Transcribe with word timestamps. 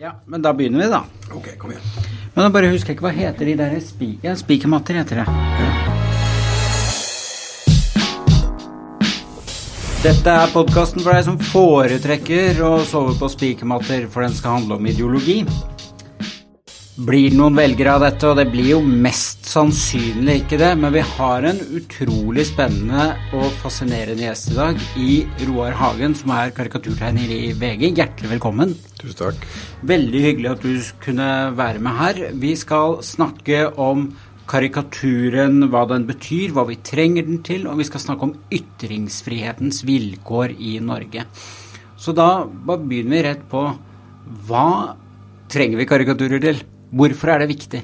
Ja, 0.00 0.12
men 0.26 0.42
da 0.42 0.52
begynner 0.52 0.82
vi, 0.84 0.88
da. 0.90 1.04
Ok, 1.32 1.52
kom 1.58 1.70
igjen. 1.70 1.84
Men 2.34 2.44
da 2.44 2.50
bare 2.52 2.70
husker 2.72 2.92
jeg 2.92 2.98
ikke 2.98 3.06
hva 3.06 3.12
heter 3.16 3.48
de 3.48 3.54
der 3.60 3.74
spi 3.84 4.08
ja, 4.24 4.34
spikermatter 4.36 4.98
heter 5.00 5.22
det. 5.22 5.26
Dette 10.02 10.32
er 10.34 10.50
podkasten 10.50 11.04
for 11.04 11.14
deg 11.14 11.22
som 11.28 11.36
foretrekker 11.52 12.58
å 12.66 12.72
sove 12.88 13.14
på 13.20 13.28
spikermatter, 13.30 14.08
for 14.10 14.26
den 14.26 14.34
skal 14.34 14.58
handle 14.58 14.80
om 14.80 14.88
ideologi. 14.90 15.44
Blir 16.92 17.32
noen 17.32 17.54
velgere 17.56 17.94
av 17.96 18.02
dette, 18.04 18.28
og 18.28 18.36
det 18.36 18.50
blir 18.52 18.66
jo 18.74 18.78
mest 18.84 19.46
sannsynlig 19.48 20.42
ikke 20.42 20.58
det, 20.60 20.74
men 20.76 20.92
vi 20.92 21.00
har 21.00 21.46
en 21.48 21.60
utrolig 21.78 22.42
spennende 22.50 23.06
og 23.32 23.46
fascinerende 23.62 24.26
gjest 24.26 24.50
i 24.50 24.56
dag 24.58 24.82
i 25.00 25.14
Roar 25.48 25.72
Hagen, 25.78 26.12
som 26.12 26.34
er 26.36 26.52
karikaturtegner 26.52 27.32
i 27.32 27.54
VG. 27.56 27.86
Hjertelig 27.96 28.28
velkommen. 28.34 28.74
Tusen 28.98 29.16
takk. 29.22 29.46
Veldig 29.88 30.20
hyggelig 30.20 30.50
at 30.50 30.66
du 30.66 30.90
kunne 31.00 31.28
være 31.56 31.80
med 31.80 31.96
her. 31.96 32.20
Vi 32.42 32.50
skal 32.60 32.98
snakke 33.00 33.62
om 33.80 34.10
karikaturen, 34.52 35.70
hva 35.72 35.86
den 35.88 36.04
betyr, 36.10 36.52
hva 36.52 36.66
vi 36.68 36.76
trenger 36.84 37.24
den 37.24 37.40
til, 37.40 37.64
og 37.72 37.80
vi 37.80 37.88
skal 37.88 38.04
snakke 38.04 38.28
om 38.28 38.34
ytringsfrihetens 38.52 39.80
vilkår 39.88 40.52
i 40.60 40.76
Norge. 40.84 41.24
Så 41.96 42.12
da 42.12 42.44
begynner 42.44 43.16
vi 43.16 43.24
rett 43.30 43.48
på 43.48 43.64
hva 44.44 44.68
trenger 45.48 45.80
vi 45.80 45.88
karikaturer 45.88 46.44
til? 46.44 46.62
Hvorfor 46.92 47.32
er 47.32 47.42
det 47.42 47.52
viktig? 47.54 47.82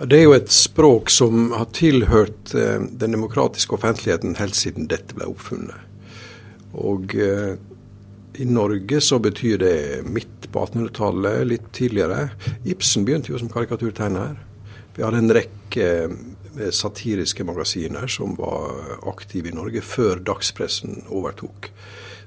Det 0.00 0.16
er 0.16 0.22
jo 0.24 0.32
et 0.32 0.48
språk 0.48 1.10
som 1.12 1.50
har 1.52 1.66
tilhørt 1.76 2.54
eh, 2.56 2.80
den 2.80 3.12
demokratiske 3.12 3.76
offentligheten 3.76 4.38
helt 4.38 4.56
siden 4.56 4.88
dette 4.88 5.16
ble 5.16 5.28
oppfunnet. 5.28 5.76
Og 6.80 7.12
eh, 7.20 7.58
i 8.40 8.46
Norge 8.48 9.02
så 9.04 9.18
betyr 9.20 9.60
det 9.60 9.76
midt 10.08 10.48
på 10.48 10.62
1800-tallet, 10.64 11.42
litt 11.50 11.68
tidligere. 11.76 12.30
Ibsen 12.64 13.04
begynte 13.04 13.34
jo 13.34 13.42
som 13.42 13.52
karikaturtegner. 13.52 14.38
Vi 14.96 15.04
hadde 15.04 15.20
en 15.20 15.34
rekke 15.36 15.90
eh, 16.08 16.70
satiriske 16.72 17.44
magasiner 17.44 18.08
som 18.08 18.32
var 18.40 18.96
aktive 19.12 19.52
i 19.52 19.56
Norge 19.58 19.84
før 19.84 20.24
dagspressen 20.32 21.02
overtok. 21.12 21.68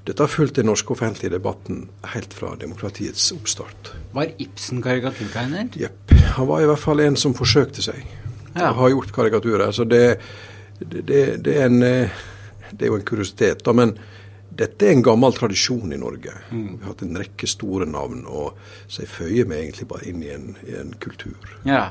Dette 0.04 0.20
har 0.20 0.28
fulgt 0.28 0.58
den 0.58 0.68
norske 0.68 0.92
offentlige 0.92 1.32
debatten 1.32 1.86
helt 2.12 2.34
fra 2.36 2.50
demokratiets 2.60 3.30
oppstart. 3.32 3.94
Var 4.12 4.34
Ibsen 4.42 4.82
karikaturtegner? 4.84 5.70
Jepp. 5.80 6.12
Han 6.36 6.48
var 6.50 6.60
i 6.60 6.68
hvert 6.68 6.82
fall 6.82 7.00
en 7.00 7.16
som 7.16 7.36
forsøkte 7.36 7.84
seg. 7.86 8.02
Ja. 8.52 8.68
Og 8.74 8.82
har 8.82 8.92
gjort 8.92 9.14
karikaturer. 9.16 9.72
Så 9.72 9.88
det, 9.88 10.18
det, 10.78 11.22
det, 11.40 11.56
er 11.56 11.70
en, 11.70 11.80
eh, 11.82 12.20
det 12.70 12.84
er 12.84 12.92
jo 12.92 12.98
en 13.00 13.08
kuriositet. 13.08 13.64
Da, 13.64 13.72
men 13.72 13.96
dette 14.54 14.86
er 14.86 14.92
en 14.92 15.06
gammel 15.08 15.34
tradisjon 15.34 15.96
i 15.96 15.98
Norge. 15.98 16.36
Mm. 16.52 16.66
Vi 16.68 16.84
har 16.84 16.92
hatt 16.92 17.04
en 17.06 17.20
rekke 17.24 17.48
store 17.48 17.88
navn, 17.88 18.26
og 18.28 18.60
så 18.86 19.06
jeg 19.06 19.12
føyer 19.14 19.48
meg 19.48 19.64
egentlig 19.64 19.88
bare 19.90 20.08
inn 20.10 20.20
i 20.22 20.32
en, 20.36 20.50
i 20.68 20.76
en 20.84 20.92
kultur. 21.00 21.56
Ja. 21.64 21.86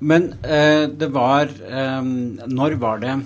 Men 0.00 0.32
eh, 0.46 0.86
det 0.94 1.08
var 1.10 1.50
eh, 1.50 2.02
Når 2.46 2.76
var 2.78 3.00
det 3.02 3.16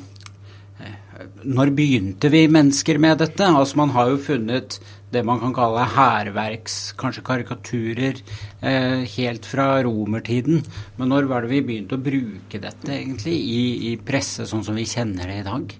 Når 1.44 1.70
begynte 1.76 2.30
vi 2.32 2.46
mennesker 2.48 2.98
med 3.02 3.18
dette? 3.22 3.46
Altså 3.46 3.76
Man 3.80 3.90
har 3.96 4.10
jo 4.12 4.18
funnet 4.22 4.80
det 5.12 5.20
man 5.28 5.40
kan 5.42 5.52
kalle 5.52 5.82
hærverks, 5.92 6.94
kanskje 6.96 7.22
karikaturer, 7.26 8.16
eh, 8.64 9.02
helt 9.16 9.44
fra 9.44 9.82
romertiden. 9.84 10.62
Men 10.96 11.10
når 11.12 11.28
var 11.28 11.44
det 11.44 11.50
vi 11.50 11.60
begynte 11.68 11.98
å 11.98 12.02
bruke 12.02 12.60
dette 12.62 12.88
egentlig 12.88 13.34
i, 13.36 13.62
i 13.90 13.96
presse 14.00 14.46
sånn 14.48 14.64
som 14.64 14.78
vi 14.78 14.86
kjenner 14.88 15.28
det 15.28 15.42
i 15.42 15.44
dag? 15.44 15.74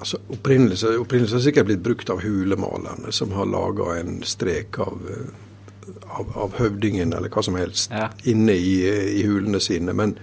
Altså, 0.00 0.18
opprinnelse, 0.34 0.96
opprinnelse 0.98 1.38
har 1.38 1.44
sikkert 1.46 1.70
blitt 1.70 1.84
brukt 1.86 2.10
av 2.10 2.24
hulemalerne, 2.26 3.12
som 3.14 3.30
har 3.38 3.46
laga 3.46 4.00
en 4.00 4.18
strek 4.26 4.80
av, 4.82 5.06
eh, 5.06 5.92
av, 6.10 6.34
av 6.34 6.58
høvdingen 6.58 7.14
eller 7.14 7.30
hva 7.30 7.44
som 7.46 7.54
helst 7.60 7.94
Ja. 7.94 8.08
inne 8.24 8.58
i, 8.58 8.74
i 9.20 9.22
hulene 9.22 9.62
sine. 9.62 9.94
Men 9.94 10.16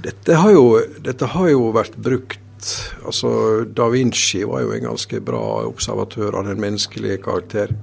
dette 0.00 0.38
har, 0.38 0.52
jo, 0.54 0.78
dette 1.02 1.26
har 1.34 1.50
jo 1.50 1.72
vært 1.74 1.98
brukt 1.98 2.38
altså 3.06 3.30
Da 3.64 3.88
Vinci 3.92 4.42
var 4.44 4.64
jo 4.64 4.74
en 4.74 4.84
ganske 4.90 5.20
bra 5.24 5.42
observatør 5.68 6.40
av 6.40 6.48
den 6.50 6.60
menneskelige 6.60 7.22
karakter. 7.24 7.74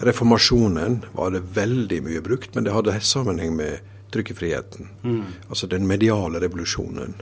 Reformasjonen 0.00 1.02
var 1.12 1.34
det 1.34 1.42
veldig 1.54 1.98
mye 2.06 2.22
brukt, 2.24 2.54
men 2.54 2.64
det 2.64 2.72
hadde 2.72 2.96
sammenheng 3.04 3.52
med 3.58 3.84
trykkefriheten. 4.12 4.88
Altså 5.48 5.66
den 5.66 5.86
mediale 5.86 6.40
revolusjonen. 6.40 7.14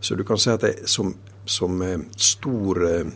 Så 0.00 0.14
du 0.14 0.24
kan 0.24 0.38
si 0.38 0.50
at 0.52 0.60
det, 0.60 0.88
som, 0.88 1.14
som 1.44 1.82
eh, 1.82 2.00
stor 2.16 2.80
eh, 2.84 3.06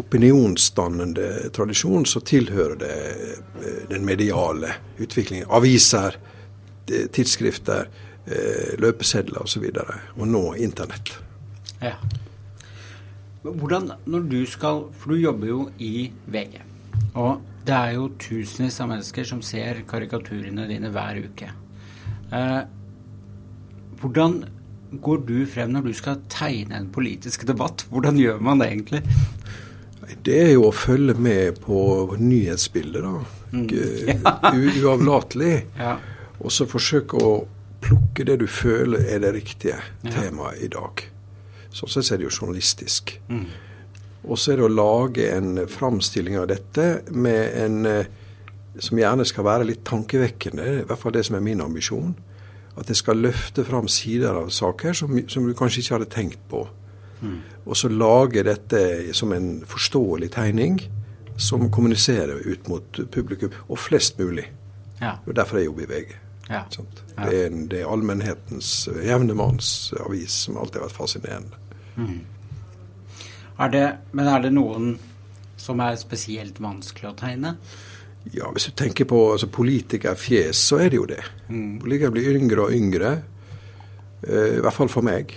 opinionsdannende 0.00 1.50
tradisjon, 1.52 2.06
så 2.06 2.22
tilhører 2.24 2.76
det 2.80 2.94
eh, 3.12 3.82
den 3.90 4.06
mediale 4.08 4.72
utviklingen. 4.98 5.48
Aviser, 5.50 6.16
tidsskrifter, 6.88 7.90
løpesedler 8.80 9.44
osv. 9.44 9.66
Og, 9.68 9.76
så 9.76 10.20
og 10.20 10.28
nå 10.32 10.42
internett. 10.64 11.12
Ja. 11.82 11.94
Hvordan, 13.42 13.92
når 14.06 14.24
du 14.28 14.40
skal 14.50 14.88
For 14.98 15.14
du 15.14 15.20
jobber 15.22 15.46
jo 15.46 15.60
i 15.78 16.10
VG. 16.26 16.58
Og 17.14 17.40
det 17.66 17.74
er 17.76 17.94
jo 17.96 18.08
tusenvis 18.20 18.80
av 18.80 18.90
mennesker 18.90 19.26
som 19.28 19.40
ser 19.44 19.82
karikaturene 19.88 20.66
dine 20.68 20.90
hver 20.92 21.20
uke. 21.24 21.50
Eh, 22.32 22.60
hvordan 24.00 24.38
går 25.04 25.18
du 25.28 25.34
frem 25.46 25.74
når 25.74 25.88
du 25.88 25.92
skal 25.96 26.22
tegne 26.32 26.78
en 26.78 26.88
politisk 26.92 27.44
debatt? 27.48 27.84
Hvordan 27.92 28.18
gjør 28.20 28.40
man 28.40 28.62
det 28.62 28.70
egentlig? 28.72 29.02
Det 30.24 30.38
er 30.46 30.52
jo 30.54 30.68
å 30.68 30.72
følge 30.72 31.14
med 31.20 31.60
på 31.64 31.80
nyhetsbildet, 32.16 33.04
da. 33.04 33.18
Mm. 33.52 33.68
Ja. 34.08 34.52
uavlatelig. 34.52 35.54
Ja. 35.78 35.96
Og 36.40 36.52
så 36.52 36.66
forsøke 36.68 37.20
å 37.20 37.32
plukke 37.84 38.24
det 38.28 38.38
du 38.42 38.46
føler 38.50 39.04
er 39.08 39.22
det 39.24 39.34
riktige 39.36 39.78
temaet 40.08 40.64
i 40.64 40.68
dag. 40.72 41.04
Sånn 41.78 41.92
sett 41.92 42.10
er 42.14 42.20
det 42.20 42.26
jo 42.26 42.34
journalistisk. 42.40 43.14
Og 44.26 44.38
så 44.38 44.52
er 44.52 44.58
det 44.58 44.66
å 44.66 44.72
lage 44.72 45.28
en 45.30 45.60
framstilling 45.70 46.38
av 46.40 46.48
dette 46.50 46.88
med 47.14 47.54
en 47.62 47.86
eh, 47.86 48.08
som 48.82 48.98
gjerne 48.98 49.24
skal 49.26 49.46
være 49.46 49.66
litt 49.66 49.84
tankevekkende, 49.86 50.66
i 50.80 50.86
hvert 50.86 51.00
fall 51.00 51.14
det 51.14 51.24
som 51.26 51.38
er 51.38 51.44
min 51.46 51.62
ambisjon. 51.62 52.12
At 52.78 52.90
jeg 52.90 53.00
skal 53.00 53.22
løfte 53.22 53.64
fram 53.66 53.88
sider 53.90 54.36
av 54.38 54.52
saker 54.54 54.94
som, 54.94 55.16
som 55.30 55.46
du 55.46 55.54
kanskje 55.58 55.82
ikke 55.82 55.96
hadde 55.96 56.10
tenkt 56.14 56.44
på. 56.50 56.60
Og 57.66 57.76
så 57.76 57.90
lage 57.90 58.44
dette 58.46 59.12
som 59.16 59.32
en 59.34 59.64
forståelig 59.66 60.30
tegning 60.36 60.78
som 61.38 61.70
kommuniserer 61.70 62.46
ut 62.46 62.68
mot 62.70 63.00
publikum, 63.14 63.54
og 63.68 63.78
flest 63.78 64.18
mulig. 64.18 64.46
Ja. 65.00 65.16
Derfor 65.26 65.56
er 65.56 65.64
jeg 65.64 65.70
jobber 65.70 65.86
i 65.86 65.90
VG. 65.92 66.14
Ja. 66.48 66.64
Ja. 66.64 67.24
Det, 67.24 67.44
er, 67.44 67.56
det 67.70 67.80
er 67.82 67.90
allmennhetens, 67.92 68.88
jevne 69.04 69.34
manns 69.38 69.92
avis, 70.00 70.44
som 70.46 70.58
alltid 70.58 70.80
har 70.80 70.88
vært 70.88 70.98
fascinerende. 70.98 71.60
Er 73.58 73.68
det, 73.74 73.86
men 74.14 74.28
er 74.30 74.44
det 74.44 74.52
noen 74.54 74.92
som 75.58 75.80
er 75.82 75.96
spesielt 75.98 76.60
vanskelig 76.62 77.10
å 77.10 77.16
tegne? 77.18 77.56
Ja, 78.34 78.50
Hvis 78.52 78.68
du 78.68 78.76
tenker 78.76 79.04
på 79.08 79.18
altså, 79.32 79.48
politikerfjes, 79.50 80.60
så 80.68 80.78
er 80.84 80.90
det 80.92 80.96
jo 81.00 81.06
det. 81.08 81.22
Mm. 81.48 81.78
Politikere 81.82 82.12
blir 82.14 82.36
yngre 82.38 82.66
og 82.68 82.72
yngre. 82.76 83.12
eh, 84.22 84.56
I 84.58 84.62
hvert 84.62 84.74
fall 84.76 84.88
for 84.92 85.02
meg. 85.06 85.34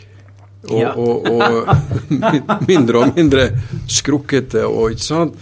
Og, 0.70 0.78
Ja. 0.78 0.92
og, 0.94 1.26
og 1.26 1.70
mindre 2.70 3.00
og 3.02 3.16
mindre 3.16 3.48
skrukkete 3.90 4.62
og 4.68 4.92
ikke 4.94 5.02
sant. 5.08 5.40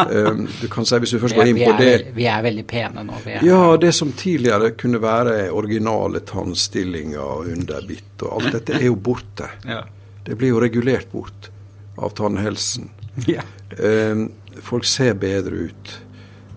Um, 0.00 0.46
du 0.62 0.68
kan 0.72 0.86
si, 0.88 0.96
Hvis 1.02 1.12
du 1.12 1.18
først 1.20 1.36
går 1.36 1.50
inn 1.50 1.58
på 1.60 1.74
det 1.76 1.90
vi 2.16 2.24
er 2.24 2.40
veldig 2.46 2.64
pene 2.70 3.04
nå. 3.04 3.18
Vi 3.26 3.34
Ja, 3.44 3.76
det 3.76 3.92
som 3.94 4.14
tidligere 4.16 4.70
kunne 4.80 5.02
være 5.02 5.50
originale 5.52 6.20
tannstillinger 6.24 7.20
og 7.20 7.50
underbitt 7.52 8.22
og 8.24 8.38
alt 8.38 8.56
dette 8.56 8.78
er 8.80 8.86
jo 8.88 8.96
borte. 8.96 9.50
Ja. 9.68 9.82
Det 10.26 10.34
blir 10.38 10.48
jo 10.54 10.60
regulert 10.60 11.12
bort 11.12 11.50
av 11.96 12.10
tannhelsen. 12.18 12.90
Ja. 13.26 13.40
Eh, 13.80 14.26
folk 14.60 14.84
ser 14.84 15.14
bedre 15.16 15.54
ut. 15.70 15.92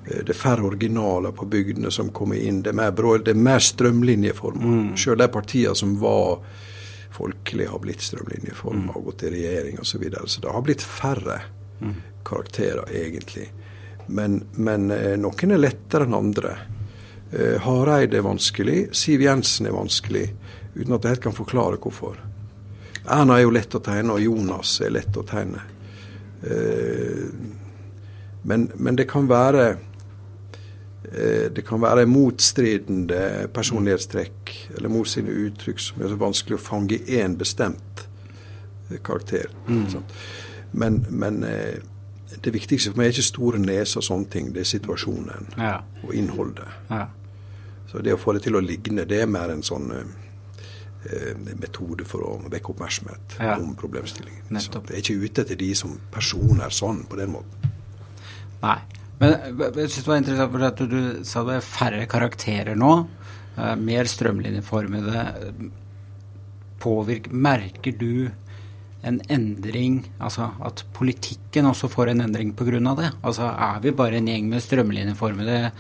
Eh, 0.06 0.24
Det 0.26 0.34
er 0.34 0.38
færre 0.38 0.66
originaler 0.68 1.32
på 1.32 1.46
bygdene 1.48 1.92
som 1.92 2.10
kommer 2.12 2.36
inn. 2.36 2.62
Det 2.66 2.74
er 2.74 2.76
mer, 2.82 2.92
brå, 2.92 3.14
det 3.24 3.32
er 3.32 3.40
mer 3.40 3.60
strømlinjeforma. 3.64 4.98
Selv 5.00 5.22
de 5.22 5.28
partiene 5.32 5.76
som 5.76 5.94
var 6.02 6.42
folkelige, 7.16 7.70
har 7.72 7.80
blitt 7.80 8.04
strømlinjeforma 8.04 8.94
og 8.96 9.06
gått 9.10 9.24
i 9.24 9.32
regjering 9.38 9.80
osv. 9.80 9.94
Så, 9.94 10.02
videre. 10.04 10.28
så 10.28 10.42
det 10.44 10.52
har 10.52 10.62
blitt 10.68 10.84
færre 10.84 11.40
karakterer, 12.28 12.84
egentlig. 12.92 13.48
Men, 14.08 14.42
men 14.60 14.92
eh, 14.92 15.16
noen 15.18 15.52
er 15.56 15.62
lettere 15.64 16.04
enn 16.10 16.18
andre. 16.18 16.58
Eh, 17.32 17.56
Hareide 17.64 18.20
er 18.20 18.26
vanskelig. 18.26 18.90
Siv 18.98 19.22
Jensen 19.24 19.70
er 19.70 19.76
vanskelig, 19.80 20.28
uten 20.76 20.96
at 20.98 21.06
jeg 21.08 21.16
helt 21.16 21.24
kan 21.30 21.38
forklare 21.40 21.80
hvorfor. 21.80 22.20
Erna 23.10 23.38
er 23.40 23.46
jo 23.48 23.54
lett 23.56 23.76
å 23.76 23.82
tegne, 23.84 24.16
og 24.16 24.22
Jonas 24.24 24.76
er 24.86 24.94
lett 24.94 25.18
å 25.18 25.24
tegne. 25.28 25.62
Eh, 26.44 27.30
men, 28.48 28.70
men 28.80 28.96
det 28.96 29.08
kan 29.12 29.28
være 29.28 29.66
eh, 31.12 31.48
det 31.52 31.66
kan 31.68 31.82
være 31.84 32.06
motstridende 32.08 33.50
personlighetstrekk 33.54 34.54
eller 34.78 34.94
motsidende 34.94 35.36
uttrykk 35.50 35.82
som 35.84 36.04
er 36.06 36.14
så 36.14 36.20
vanskelig 36.22 36.56
å 36.60 36.64
fange 36.64 37.00
i 37.02 37.20
én 37.20 37.36
bestemt 37.40 38.06
eh, 38.90 39.00
karakter. 39.04 39.50
Mm. 39.68 39.88
Men, 40.72 41.02
men 41.10 41.42
det 42.44 42.52
viktigste 42.54 42.92
for 42.92 43.02
meg 43.02 43.10
er 43.10 43.16
ikke 43.18 43.26
store 43.26 43.60
neser 43.60 44.00
og 44.04 44.06
sånne 44.06 44.30
ting, 44.30 44.52
det 44.54 44.62
er 44.64 44.70
situasjonen 44.70 45.48
Ja. 45.58 45.80
og 46.06 46.14
innholdet. 46.14 46.70
Ja. 46.92 47.08
Så 47.90 48.04
det 48.06 48.14
å 48.14 48.20
få 48.22 48.36
det 48.38 48.44
til 48.46 48.56
å 48.56 48.62
ligne, 48.62 49.08
det 49.10 49.24
er 49.24 49.32
mer 49.32 49.50
en 49.50 49.66
sånn 49.66 49.90
metode 51.60 52.04
for 52.06 52.20
å 52.28 52.32
vekke 52.52 52.74
oppmerksomhet 52.74 53.38
Ja. 53.40 53.54
om 53.58 53.76
problemstillingen. 53.76 54.44
Nettopp. 54.52 54.88
det 54.88 54.96
er 54.98 55.02
ikke 55.02 55.24
ute 55.26 55.42
etter 55.46 55.56
de 55.56 55.74
som 55.76 56.00
personer 56.12 56.70
sånn, 56.70 57.06
på 57.08 57.16
den 57.18 57.32
måten. 57.32 57.70
Nei. 58.62 58.80
Men 59.20 59.34
eh, 59.34 59.72
jeg 59.80 59.90
syns 59.90 60.04
det 60.04 60.08
var 60.12 60.18
interessant 60.18 60.52
for 60.52 60.64
at 60.68 60.84
du 60.92 61.24
sa 61.24 61.44
det 61.48 61.56
er 61.56 61.62
færre 61.62 62.06
karakterer 62.08 62.76
nå. 62.76 63.08
eh, 63.58 63.76
mer 63.76 64.04
strømlinjeformede. 64.04 65.24
Påvirk, 66.80 67.28
merker 67.32 67.92
du 68.00 68.32
en 69.02 69.20
endring, 69.32 70.02
altså 70.20 70.50
at 70.66 70.84
politikken 70.94 71.70
også 71.70 71.88
får 71.92 72.12
en 72.12 72.22
endring 72.26 72.52
pga. 72.58 72.80
det? 72.98 73.12
Altså 73.24 73.44
Er 73.44 73.80
vi 73.82 73.92
bare 73.92 74.18
en 74.18 74.28
gjeng 74.28 74.50
med 74.50 74.62
strømlinjeformede 74.62 75.72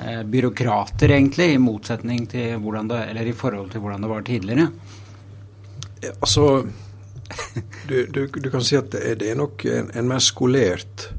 eh, 0.00 0.22
byråkrater, 0.22 1.10
egentlig, 1.10 1.54
i 1.54 1.58
motsetning 1.58 2.26
til 2.30 2.56
hvordan 2.58 2.88
det, 2.88 3.08
eller 3.10 3.26
i 3.26 3.32
forhold 3.32 3.70
til 3.70 3.80
hvordan 3.80 4.02
det 4.02 4.10
var 4.10 4.22
tidligere? 4.22 4.70
Eh, 6.02 6.10
Altså, 6.20 6.66
du, 7.88 8.06
du, 8.06 8.26
du 8.26 8.50
kan 8.50 8.64
si 8.64 8.76
at 8.76 8.90
det 8.92 9.30
er, 9.30 9.34
nok 9.34 9.64
en, 9.64 9.90
en 9.94 10.08
mer 10.08 10.18
skolert 10.18 11.14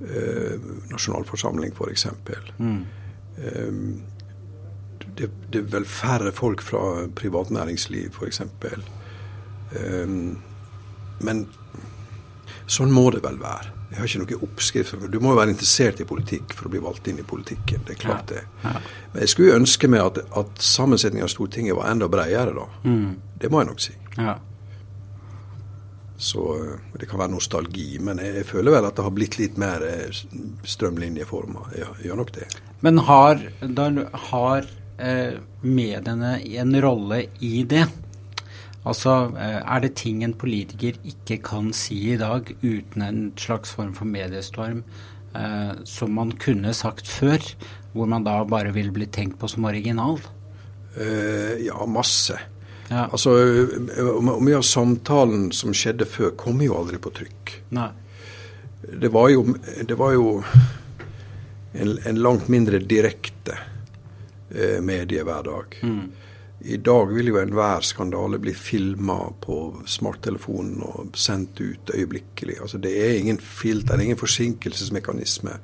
eh, 0.00 0.56
nasjonalforsamling, 0.90 1.74
f.eks. 1.76 2.06
Mm. 2.58 2.86
Um, 3.42 4.02
det, 5.18 5.28
det 5.52 5.60
er 5.60 5.68
vel 5.68 5.84
færre 5.84 6.32
folk 6.32 6.62
fra 6.62 7.06
privat 7.14 7.50
næringsliv, 7.50 8.10
f.eks. 8.16 8.40
Um, 9.76 10.42
men 11.26 11.46
sånn 12.70 12.92
må 12.94 13.08
det 13.14 13.22
vel 13.24 13.38
være. 13.40 13.72
Jeg 13.92 14.00
har 14.00 14.08
ikke 14.08 14.20
noe 14.22 14.46
oppskrift. 14.46 14.94
Du 15.12 15.18
må 15.20 15.34
jo 15.34 15.40
være 15.42 15.52
interessert 15.52 16.00
i 16.00 16.06
politikk 16.08 16.54
for 16.56 16.68
å 16.68 16.72
bli 16.72 16.80
valgt 16.80 17.10
inn 17.12 17.18
i 17.20 17.26
politikken. 17.28 17.82
Det 17.84 17.96
er 17.96 18.00
klart 18.00 18.30
det. 18.32 18.46
ja. 18.62 18.78
Men 19.12 19.26
jeg 19.26 19.32
skulle 19.34 19.58
ønske 19.58 19.90
meg 19.92 20.00
at, 20.06 20.22
at 20.40 20.62
sammensetningen 20.64 21.26
av 21.26 21.32
Stortinget 21.32 21.76
var 21.76 21.90
enda 21.90 22.08
bredere, 22.08 22.54
da. 22.56 22.64
Mm. 22.88 23.10
Det 23.42 23.50
må 23.52 23.60
jeg 23.60 23.68
nok 23.68 23.84
si. 23.84 23.92
Ja. 24.16 24.38
Så 26.22 26.42
eh, 26.56 26.98
Det 27.00 27.08
kan 27.10 27.20
være 27.20 27.34
nostalgi, 27.34 27.98
men 28.00 28.22
jeg, 28.22 28.36
jeg 28.40 28.48
føler 28.48 28.78
vel 28.78 28.88
at 28.88 28.96
det 28.96 29.04
har 29.04 29.14
blitt 29.16 29.36
litt 29.40 29.60
mer 29.60 29.84
eh, 29.84 30.22
strømlinjeforma. 30.64 31.66
Ja, 31.76 31.90
gjør 32.06 32.22
nok 32.22 32.32
det. 32.38 32.48
Men 32.86 33.02
har, 33.10 33.42
da, 33.60 33.90
har 34.30 34.68
eh, 34.96 35.36
mediene 35.66 36.36
en 36.62 36.78
rolle 36.80 37.24
i 37.44 37.66
det? 37.68 37.84
Altså, 38.82 39.30
eh, 39.38 39.60
er 39.62 39.80
det 39.84 39.94
ting 40.00 40.24
en 40.24 40.34
politiker 40.34 40.96
ikke 41.06 41.38
kan 41.46 41.70
si 41.76 42.00
i 42.12 42.18
dag 42.18 42.50
uten 42.62 43.02
en 43.06 43.20
slags 43.38 43.70
form 43.76 43.92
for 43.94 44.08
mediestorm, 44.10 44.82
eh, 45.38 45.74
som 45.84 46.14
man 46.18 46.32
kunne 46.32 46.74
sagt 46.74 47.06
før, 47.06 47.38
hvor 47.92 48.08
man 48.10 48.24
da 48.24 48.42
bare 48.44 48.72
vil 48.74 48.90
bli 48.90 49.06
tenkt 49.06 49.38
på 49.38 49.48
som 49.48 49.64
original? 49.64 50.18
Eh, 50.96 51.62
ja, 51.66 51.86
masse. 51.86 52.38
Ja. 52.90 53.06
Altså, 53.06 53.30
Mye 54.42 54.58
av 54.58 54.66
samtalen 54.66 55.50
som 55.54 55.72
skjedde 55.72 56.08
før, 56.08 56.34
kom 56.36 56.60
jo 56.64 56.76
aldri 56.76 56.98
på 57.00 57.12
trykk. 57.14 57.54
Nei. 57.72 57.90
Det 58.82 59.12
var 59.14 59.30
jo, 59.30 59.46
det 59.86 59.94
var 59.94 60.16
jo 60.16 60.42
en, 61.72 61.94
en 62.02 62.18
langt 62.18 62.48
mindre 62.52 62.82
direkte 62.82 63.54
eh, 64.50 64.80
mediehverdag. 64.82 65.78
Mm. 65.86 66.10
I 66.64 66.76
dag 66.76 67.10
vil 67.14 67.26
jo 67.32 67.38
enhver 67.40 67.82
skandale 67.82 68.38
bli 68.38 68.52
filma 68.54 69.16
på 69.42 69.56
smarttelefonen 69.90 70.82
og 70.86 71.16
sendt 71.18 71.58
ut 71.60 71.90
øyeblikkelig. 71.94 72.60
Altså 72.62 72.78
Det 72.78 72.92
er 73.02 73.18
ingen 73.18 73.38
filter, 73.42 73.94
er 73.96 74.04
ingen 74.04 74.20
forsinkelsesmekanisme. 74.20 75.56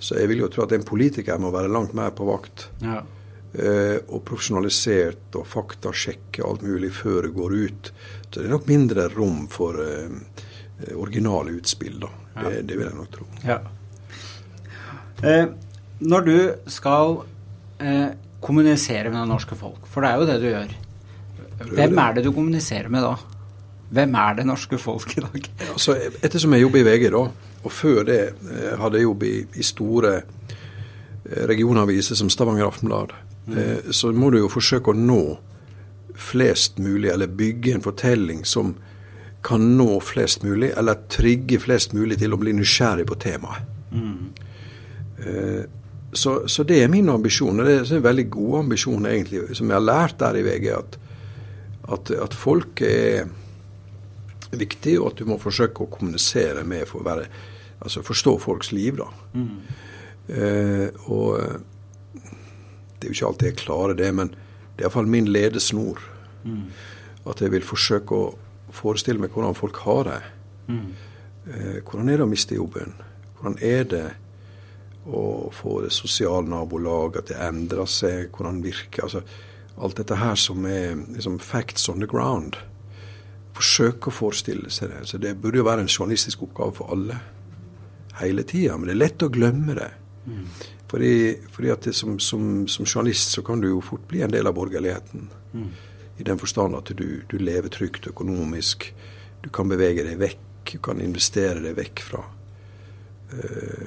Så 0.00 0.16
jeg 0.16 0.28
vil 0.28 0.38
jo 0.44 0.48
tro 0.48 0.64
at 0.64 0.72
en 0.72 0.86
politiker 0.88 1.38
må 1.38 1.50
være 1.52 1.72
langt 1.72 1.94
mer 1.94 2.10
på 2.16 2.24
vakt. 2.30 2.68
Ja. 2.82 3.02
eh, 3.52 3.98
og 4.08 4.22
profesjonalisert 4.28 5.36
og 5.36 5.46
faktasjekke 5.48 6.44
alt 6.44 6.62
mulig 6.62 6.92
før 6.92 7.22
det 7.26 7.34
går 7.36 7.54
ut. 7.54 7.92
Så 8.30 8.40
det 8.40 8.46
er 8.46 8.54
nok 8.54 8.68
mindre 8.68 9.08
rom 9.12 9.48
for 9.52 9.80
eh, 9.84 10.08
originale 10.96 11.56
utspill, 11.58 12.00
da. 12.00 12.08
Det, 12.38 12.62
det 12.68 12.76
vil 12.78 12.86
jeg 12.86 12.96
nok 12.96 13.10
tro. 13.12 13.26
Ja. 13.44 13.58
Eh, 15.22 15.46
når 15.98 16.20
du 16.20 16.36
skal 16.70 17.22
eh, 17.82 18.10
kommunisere 18.40 19.10
med 19.10 19.20
det 19.20 19.28
norske 19.30 19.56
folk, 19.58 19.86
for 19.90 20.04
det 20.04 20.10
er 20.10 20.20
jo 20.20 20.28
det 20.28 20.38
du 20.42 20.48
gjør, 20.48 20.76
hvem 21.74 21.98
er 21.98 22.14
det 22.14 22.24
du 22.24 22.32
kommuniserer 22.32 22.90
med 22.92 23.02
da? 23.02 23.16
Hvem 23.90 24.14
er 24.20 24.34
det 24.38 24.46
norske 24.46 24.78
folk 24.78 25.16
i 25.16 25.22
dag? 25.24 25.46
Altså, 25.72 25.96
ettersom 26.22 26.54
jeg 26.54 26.62
jobber 26.62 26.82
i 26.82 26.86
VG, 26.86 27.08
da, 27.14 27.22
og 27.64 27.72
før 27.72 28.04
det 28.06 28.20
eh, 28.28 28.74
hadde 28.78 29.00
jeg 29.00 29.08
jobb 29.08 29.24
i, 29.26 29.34
i 29.58 29.64
store 29.66 30.12
eh, 30.18 31.44
regionaviser 31.50 32.18
som 32.18 32.30
Stavanger 32.30 32.68
Aftenblad, 32.68 33.14
eh, 33.56 33.90
så 33.90 34.12
må 34.12 34.30
du 34.30 34.38
jo 34.42 34.52
forsøke 34.52 34.92
å 34.92 34.98
nå 34.98 35.22
flest 36.18 36.78
mulig, 36.82 37.10
eller 37.10 37.30
bygge 37.30 37.74
en 37.74 37.84
fortelling 37.84 38.44
som 38.46 38.76
kan 39.46 39.64
nå 39.78 40.00
flest 40.04 40.42
mulig, 40.44 40.72
eller 40.76 40.98
trigge 41.10 41.60
flest 41.62 41.94
mulig 41.96 42.18
til 42.20 42.34
å 42.34 42.40
bli 42.40 42.52
nysgjerrig 42.58 43.06
på 43.08 43.18
temaet. 43.22 43.66
Eh, 45.18 45.64
så, 46.12 46.48
så 46.48 46.64
det 46.64 46.82
er 46.82 46.88
min 46.88 47.08
ambisjon, 47.12 47.60
og 47.60 47.66
det 47.68 47.74
er 47.78 47.96
en 47.98 48.04
veldig 48.04 48.30
god 48.32 48.58
ambisjon 48.62 49.06
egentlig, 49.06 49.42
som 49.56 49.68
jeg 49.68 49.76
har 49.76 49.84
lært 49.84 50.16
der 50.20 50.38
i 50.40 50.44
VG, 50.46 50.68
at, 50.72 50.98
at, 51.92 52.12
at 52.24 52.34
folk 52.34 52.80
er 52.86 53.28
viktig, 54.56 54.98
og 55.00 55.10
at 55.12 55.20
du 55.20 55.28
må 55.28 55.36
forsøke 55.40 55.84
å 55.84 55.90
kommunisere 55.92 56.64
med 56.64 56.86
for 56.88 57.02
å 57.02 57.08
være, 57.08 57.26
altså 57.84 58.02
forstå 58.06 58.38
folks 58.40 58.72
liv. 58.72 59.02
da. 59.02 59.10
Eh, 60.28 60.88
og 61.08 61.36
det 62.98 63.06
er 63.06 63.10
jo 63.10 63.16
ikke 63.16 63.28
alltid 63.28 63.48
jeg 63.50 63.60
klarer 63.62 63.98
det, 63.98 64.08
men 64.14 64.32
det 64.32 64.82
er 64.82 64.88
iallfall 64.88 65.10
min 65.10 65.28
ledesnor. 65.28 66.00
At 67.28 67.42
jeg 67.44 67.52
vil 67.52 67.66
forsøke 67.66 68.16
å 68.16 68.72
forestille 68.72 69.20
meg 69.20 69.34
hvordan 69.34 69.56
folk 69.56 69.76
har 69.84 70.02
det. 70.08 70.18
Eh, 71.48 71.78
hvordan 71.84 72.08
er 72.08 72.16
det 72.16 72.26
å 72.26 72.30
miste 72.30 72.56
jobben? 72.56 72.94
Hvordan 73.38 73.58
er 73.64 73.84
det 73.84 74.06
å 75.08 75.50
få 75.54 75.82
det 75.84 75.92
sosiale 75.94 76.48
nabolaget 76.48 77.22
at 77.22 77.30
det 77.32 77.38
endrer 77.48 77.88
seg, 77.88 78.28
hvordan 78.34 78.60
det 78.60 78.72
virker? 78.72 79.06
altså 79.06 79.22
Alt 79.78 80.00
dette 80.00 80.18
her 80.18 80.34
som 80.34 80.64
er 80.66 80.96
liksom 81.14 81.38
facts 81.38 81.88
on 81.88 82.02
the 82.02 82.08
ground. 82.10 82.56
Forsøke 83.54 84.10
å 84.10 84.14
forestille 84.14 84.70
seg 84.74 84.90
det. 84.90 85.04
Så 85.06 85.18
Det 85.18 85.36
burde 85.38 85.60
jo 85.60 85.66
være 85.66 85.84
en 85.86 85.92
journalistisk 85.92 86.42
oppgave 86.42 86.74
for 86.80 86.90
alle 86.92 87.20
hele 88.18 88.42
tida, 88.42 88.76
men 88.76 88.90
det 88.90 88.96
er 88.96 89.04
lett 89.04 89.22
å 89.22 89.30
glemme 89.30 89.76
det. 89.78 89.90
Fordi, 90.88 91.12
fordi 91.52 91.70
at 91.70 91.84
det 91.84 91.94
som, 91.94 92.18
som, 92.18 92.66
som 92.68 92.86
journalist 92.86 93.36
så 93.36 93.44
kan 93.46 93.60
du 93.60 93.68
jo 93.68 93.80
fort 93.84 94.08
bli 94.08 94.22
en 94.24 94.32
del 94.32 94.46
av 94.50 94.56
borgerligheten. 94.56 95.28
I 96.18 96.26
den 96.26 96.38
forstand 96.38 96.74
at 96.74 96.90
du, 96.98 97.22
du 97.30 97.38
lever 97.38 97.70
trygt 97.70 98.08
økonomisk. 98.10 98.88
Du 99.44 99.50
kan 99.54 99.68
bevege 99.70 100.02
deg 100.02 100.18
vekk. 100.18 100.72
Du 100.72 100.78
kan 100.82 101.00
investere 101.00 101.62
deg 101.62 101.78
vekk 101.78 102.02
fra 102.02 102.24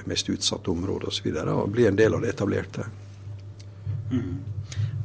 mest 0.06 0.28
utsatte 0.30 0.70
områder 0.70 1.08
osv. 1.08 1.12
Og, 1.12 1.16
så 1.16 1.24
videre, 1.26 1.54
og 1.58 1.72
bli 1.74 1.88
en 1.88 1.98
del 1.98 2.14
av 2.14 2.22
det 2.22 2.30
etablerte. 2.34 2.84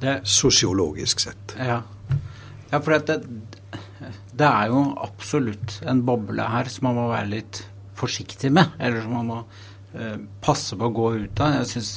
Det, 0.01 0.19
Sosiologisk 0.29 1.23
sett. 1.23 1.55
ja. 1.57 1.79
ja, 2.69 2.79
for 2.79 2.93
det, 3.07 3.17
det 4.37 4.45
er 4.45 4.69
jo 4.69 4.83
absolutt 5.01 5.79
en 5.87 6.03
boble 6.05 6.45
her 6.51 6.69
som 6.69 6.89
man 6.89 6.99
må 6.99 7.07
være 7.09 7.31
litt 7.31 7.63
forsiktig 7.97 8.51
med, 8.53 8.75
eller 8.79 9.01
som 9.03 9.15
man 9.17 9.31
må 9.31 9.39
eh, 9.97 10.17
passe 10.43 10.77
på 10.77 10.89
å 10.89 10.93
gå 10.93 11.07
ut 11.23 11.41
av. 11.41 11.57
Jeg 11.61 11.69
synes, 11.71 11.91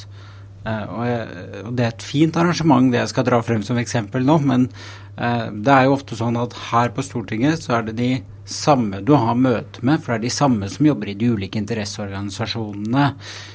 eh, 0.64 0.84
og, 0.86 1.02
jeg, 1.08 1.44
og 1.66 1.74
det 1.76 1.86
er 1.86 1.94
et 1.94 2.06
fint 2.06 2.40
arrangement, 2.40 2.88
det 2.92 3.02
jeg 3.02 3.12
skal 3.12 3.28
dra 3.28 3.42
frem 3.44 3.64
som 3.66 3.80
eksempel 3.80 4.24
nå, 4.26 4.38
men 4.48 4.68
eh, 5.16 5.48
det 5.52 5.74
er 5.74 5.88
jo 5.88 5.96
ofte 5.98 6.18
sånn 6.18 6.40
at 6.40 6.56
her 6.70 6.94
på 6.96 7.04
Stortinget 7.04 7.66
så 7.66 7.78
er 7.78 7.90
det 7.90 7.98
de 8.00 8.12
samme 8.50 9.00
du 9.06 9.12
har 9.14 9.38
møte 9.38 9.82
med, 9.86 10.00
for 10.02 10.12
det 10.12 10.18
er 10.18 10.24
de 10.26 10.32
samme 10.34 10.68
som 10.70 10.86
jobber 10.88 11.12
i 11.12 11.16
de 11.18 11.30
ulike 11.30 11.58
interesseorganisasjonene, 11.60 13.06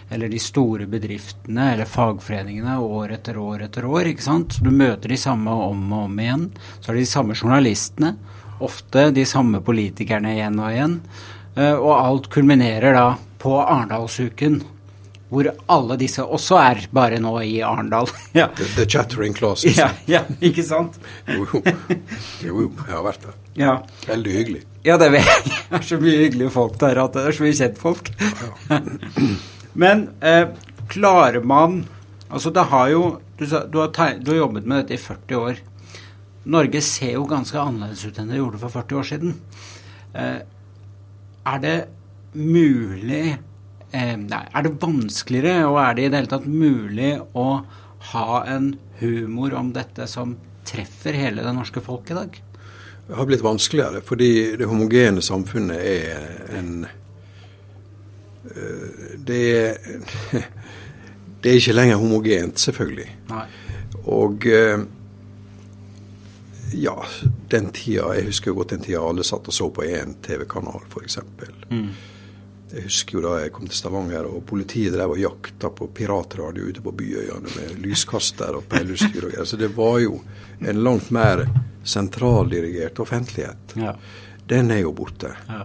eller 0.09 0.31
de 0.31 0.39
store 0.39 0.87
bedriftene 0.89 1.71
eller 1.73 1.89
fagforeningene 1.89 2.77
år 2.79 3.17
etter 3.17 3.37
år 3.41 3.65
etter 3.67 3.85
år. 3.85 4.11
ikke 4.11 4.25
sant? 4.25 4.55
Så 4.55 4.63
du 4.63 4.71
møter 4.71 5.11
de 5.11 5.19
samme 5.19 5.51
om 5.51 5.83
og 5.91 6.07
om 6.07 6.19
igjen. 6.19 6.49
Så 6.79 6.89
er 6.91 6.97
det 6.97 7.05
de 7.05 7.11
samme 7.11 7.35
journalistene, 7.35 8.15
ofte 8.63 9.09
de 9.11 9.25
samme 9.27 9.59
politikerne 9.61 10.37
igjen 10.37 10.61
og 10.63 10.71
igjen. 10.71 10.99
Eh, 11.55 11.75
Og 11.75 11.91
alt 11.95 12.29
kulminerer 12.31 12.95
da 12.95 13.07
på 13.39 13.59
Arendalsuken, 13.61 14.61
hvor 15.29 15.49
alle 15.71 15.97
disse 15.99 16.23
også 16.23 16.59
er 16.61 16.83
bare 16.93 17.17
nå 17.21 17.33
i 17.41 17.57
Arendal. 17.65 18.09
ja. 18.39 18.47
The, 18.57 18.67
the 18.75 18.85
chattering 18.89 19.33
classes. 19.33 19.77
ja, 19.77 19.89
ja, 20.09 20.23
ikke 20.39 20.63
sant? 20.65 20.99
Jo, 21.27 21.47
jo. 21.49 21.63
jo, 22.45 22.69
jeg 22.69 22.93
har 22.93 23.03
vært 23.07 23.25
der. 23.25 23.41
Ja. 23.57 23.75
Veldig 24.05 24.37
hyggelig. 24.37 24.63
Ja, 24.85 24.99
det 25.01 25.09
er 25.17 25.85
så 25.89 25.97
mye 26.01 26.21
hyggelige 26.25 26.53
folk 26.53 26.77
der 26.81 27.01
at 27.01 27.17
det 27.17 27.25
er 27.25 27.37
så 27.37 27.45
mye 27.45 27.57
kjentfolk. 27.57 28.11
Men 29.85 30.09
eh, 30.21 30.47
klarer 30.91 31.43
man 31.43 31.83
Altså, 32.25 32.49
det 32.49 32.63
har 32.71 32.87
jo 32.89 33.01
du, 33.37 33.45
du, 33.45 33.77
har 33.79 33.91
teg, 33.93 34.23
du 34.25 34.31
har 34.31 34.39
jobbet 34.39 34.65
med 34.65 34.81
dette 34.81 34.95
i 34.95 34.99
40 34.99 35.35
år. 35.37 35.59
Norge 36.51 36.81
ser 36.83 37.13
jo 37.13 37.27
ganske 37.29 37.59
annerledes 37.61 38.01
ut 38.05 38.17
enn 38.19 38.31
det 38.31 38.39
gjorde 38.39 38.61
for 38.63 38.73
40 38.73 38.97
år 38.97 39.07
siden. 39.11 39.35
Eh, 40.17 40.39
er 41.53 41.61
det 41.61 41.75
mulig 42.33 43.37
Er 43.95 44.65
det 44.65 44.75
vanskeligere, 44.81 45.67
og 45.69 45.79
er 45.81 45.95
det 45.95 46.05
i 46.05 46.09
det 46.09 46.19
hele 46.19 46.31
tatt 46.33 46.49
mulig 46.49 47.13
å 47.37 47.47
ha 48.11 48.41
en 48.51 48.73
humor 48.99 49.55
om 49.57 49.71
dette 49.75 50.07
som 50.09 50.35
treffer 50.65 51.17
hele 51.17 51.45
det 51.45 51.53
norske 51.55 51.83
folk 51.83 52.11
i 52.11 52.17
dag? 52.17 52.41
Det 53.07 53.15
har 53.15 53.27
blitt 53.29 53.45
vanskeligere, 53.45 54.01
fordi 54.01 54.57
det 54.57 54.65
homogene 54.69 55.21
samfunnet 55.21 55.77
er 55.77 56.23
en 56.57 56.87
eh, 58.49 59.13
Det 59.21 59.41
er, 59.53 59.77
det 61.41 61.51
er 61.51 61.59
ikke 61.59 61.77
lenger 61.77 62.01
homogent, 62.01 62.59
selvfølgelig. 62.59 63.09
Nei. 63.29 63.45
Og 64.09 64.47
eh, 64.49 64.81
ja, 66.75 66.95
den 67.49 67.69
tida 67.73 68.09
Jeg 68.17 68.27
husker 68.29 68.57
godt 68.57 68.73
den 68.73 68.83
tida 68.85 69.03
alle 69.05 69.23
satt 69.25 69.47
og 69.47 69.53
så 69.53 69.69
på 69.69 69.85
én 69.85 70.17
TV-kanal, 70.25 70.81
f.eks. 70.89 71.19
Mm. 71.69 71.89
Jeg 72.71 72.87
husker 72.87 73.17
jo 73.17 73.23
da 73.23 73.33
jeg 73.43 73.51
kom 73.53 73.67
til 73.69 73.77
Stavanger 73.77 74.25
og 74.25 74.41
politiet 74.49 74.95
drev 74.95 75.13
og 75.13 75.21
jakta 75.21 75.69
på 75.69 75.87
piratradio 75.95 76.65
ute 76.71 76.81
på 76.83 76.93
byøyene 76.97 77.51
med 77.53 77.75
lyskaster 77.83 78.57
og 78.57 78.65
peileutstyr 78.71 79.27
og 79.27 79.35
greier. 79.35 79.47
Så 79.47 79.59
det 79.61 79.69
var 79.75 79.99
jo 80.01 80.17
en 80.59 80.81
langt 80.83 81.11
mer 81.13 81.45
sentraldirigert 81.85 82.99
offentlighet. 82.99 83.75
Ja. 83.77 83.93
Den 84.49 84.73
er 84.73 84.81
jo 84.81 84.95
borte. 84.97 85.35
Ja. 85.47 85.61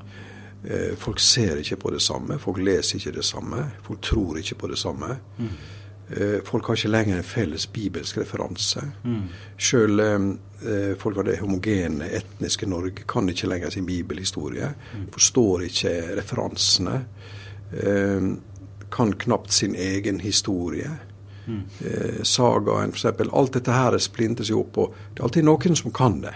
Eh, 0.65 0.93
folk 1.01 1.21
ser 1.25 1.57
ikke 1.57 1.79
på 1.81 1.91
det 1.95 2.03
samme, 2.05 2.37
folk 2.39 2.61
leser 2.61 2.99
ikke 2.99 3.17
det 3.17 3.25
samme, 3.25 3.65
folk 3.87 4.03
tror 4.05 4.41
ikke 4.43 4.59
på 4.61 4.69
det 4.69 4.79
samme. 4.79 5.15
Mm. 5.39 5.55
Eh, 6.17 6.41
folk 6.45 6.67
har 6.67 6.79
ikke 6.79 6.91
lenger 6.91 7.21
en 7.21 7.27
felles 7.27 7.67
bibelsk 7.71 8.19
referanse. 8.19 8.83
Mm. 9.05 9.29
Selv 9.59 10.01
eh, 10.01 10.97
folk 10.99 11.21
av 11.23 11.29
det 11.29 11.39
homogene, 11.39 12.09
etniske 12.19 12.67
Norge 12.67 13.07
kan 13.09 13.31
ikke 13.31 13.51
lenger 13.51 13.71
sin 13.71 13.87
bibelhistorie. 13.87 14.73
Mm. 14.97 15.07
Forstår 15.15 15.69
ikke 15.69 15.95
referansene. 16.19 16.97
Eh, 17.71 18.27
kan 18.91 19.15
knapt 19.23 19.55
sin 19.55 19.79
egen 19.79 20.21
historie. 20.21 20.91
Mm. 21.47 21.63
Eh, 21.87 22.23
sagaen, 22.27 22.91
f.eks. 22.91 23.31
Alt 23.31 23.61
dette 23.61 23.79
her 23.79 23.99
splinter 24.03 24.47
seg 24.47 24.59
opp, 24.59 24.83
og 24.83 25.01
det 25.15 25.23
er 25.23 25.29
alltid 25.31 25.47
noen 25.47 25.79
som 25.79 25.95
kan 25.95 26.19
det. 26.27 26.35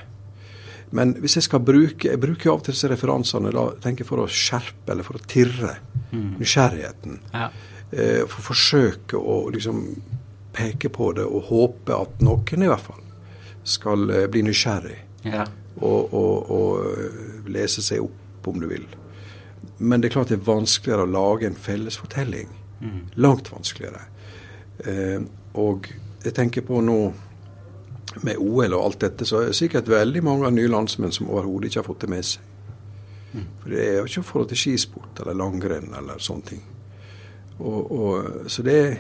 Men 0.94 1.16
hvis 1.18 1.40
jeg 1.40 1.48
skal 1.48 1.64
bruke 1.66 2.06
jeg 2.06 2.20
bruker 2.22 2.52
av 2.52 2.60
og 2.60 2.66
til 2.68 2.76
disse 2.76 2.86
referansene 2.92 3.50
da, 3.50 3.72
tenker 3.82 4.06
for 4.06 4.22
å 4.22 4.30
skjerpe 4.30 4.94
eller 4.94 5.02
for 5.02 5.18
å 5.18 5.26
tirre 5.26 5.80
mm. 6.12 6.36
nysgjerrigheten. 6.38 7.22
Ja 7.34 7.48
eh, 7.94 8.22
for 8.28 8.50
forsøke 8.50 9.18
å 9.18 9.38
liksom 9.54 9.86
peke 10.54 10.90
på 10.94 11.12
det 11.16 11.24
og 11.26 11.48
håpe 11.50 11.96
at 11.96 12.22
noen 12.22 12.62
i 12.62 12.70
hvert 12.70 12.84
fall 12.84 13.02
skal 13.64 14.10
eh, 14.10 14.26
bli 14.30 14.44
nysgjerrig. 14.46 14.98
Ja. 15.24 15.46
Og, 15.80 16.14
og, 16.14 16.50
og, 16.52 16.84
eh, 17.00 17.48
lese 17.50 17.82
seg 17.82 18.04
opp, 18.04 18.48
om 18.50 18.60
du 18.60 18.68
vil. 18.70 18.84
Men 19.78 20.00
det 20.00 20.10
er 20.10 20.18
klart 20.18 20.30
det 20.30 20.38
er 20.38 20.46
vanskeligere 20.46 21.06
å 21.06 21.10
lage 21.14 21.48
en 21.48 21.58
felles 21.58 21.96
fortelling. 21.98 22.50
Mm. 22.80 23.00
Langt 23.24 23.48
vanskeligere. 23.52 24.04
Eh, 24.84 25.22
og 25.60 25.88
jeg 26.24 26.34
tenker 26.36 26.66
på 26.66 26.82
nå 26.84 26.98
med 28.22 28.38
OL 28.38 28.76
og 28.76 28.82
alt 28.84 29.00
dette, 29.06 29.26
så 29.26 29.40
er 29.40 29.50
det 29.50 29.58
sikkert 29.58 29.88
veldig 29.90 30.22
mange 30.24 30.50
nye 30.54 30.70
landsmenn 30.70 31.14
som 31.14 31.30
overhodet 31.32 31.70
ikke 31.70 31.80
har 31.82 31.88
fått 31.88 32.04
det 32.04 32.12
med 32.12 32.28
seg. 32.28 32.52
Mm. 33.34 33.48
For 33.62 33.72
det 33.72 33.82
er 33.82 33.96
jo 33.96 34.06
ikke 34.06 34.28
forhold 34.28 34.52
til 34.52 34.60
skisport 34.60 35.24
eller 35.24 35.40
langrenn 35.40 35.96
eller 35.98 36.22
sånne 36.22 36.50
ting. 36.52 36.62
Og, 37.58 37.92
og, 37.92 38.50
så 38.50 38.64
det 38.66 38.75
er, 38.80 38.94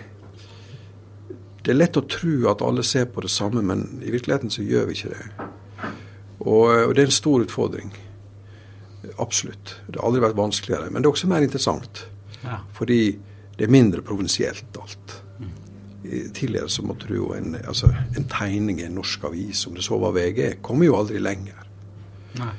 det 1.64 1.72
er 1.72 1.78
lett 1.78 1.98
å 1.98 2.06
tro 2.06 2.36
at 2.50 2.62
alle 2.62 2.84
ser 2.86 3.08
på 3.10 3.24
det 3.24 3.32
samme, 3.32 3.62
men 3.66 3.86
i 4.04 4.12
virkeligheten 4.14 4.52
så 4.52 4.62
gjør 4.62 4.88
vi 4.90 4.98
ikke 4.98 5.14
det. 5.14 5.50
Og, 6.44 6.66
og 6.68 6.94
det 6.94 7.04
er 7.04 7.08
en 7.08 7.18
stor 7.18 7.44
utfordring. 7.44 7.94
Absolutt. 9.22 9.78
Det 9.86 9.98
har 9.98 10.08
aldri 10.08 10.22
vært 10.24 10.38
vanskeligere. 10.38 10.90
Men 10.90 11.02
det 11.02 11.08
er 11.08 11.16
også 11.16 11.30
mer 11.30 11.44
interessant. 11.46 12.06
Ja. 12.42 12.60
Fordi 12.76 13.00
det 13.56 13.66
er 13.66 13.72
mindre 13.72 14.02
provinsielt 14.04 14.78
alt. 14.80 15.20
Tidligere 16.04 16.68
så 16.68 16.82
måtte 16.84 17.08
du 17.08 17.14
jo 17.16 17.30
en, 17.32 17.54
altså, 17.64 17.88
en 18.16 18.26
tegning 18.28 18.82
i 18.82 18.84
en 18.84 18.98
norsk 18.98 19.24
avis, 19.24 19.62
om 19.66 19.76
det 19.78 19.86
så 19.86 19.96
var 20.02 20.12
VG, 20.12 20.58
kommer 20.62 20.84
jo 20.90 20.98
aldri 20.98 21.22
lenger. 21.22 21.62
Nei. 22.36 22.52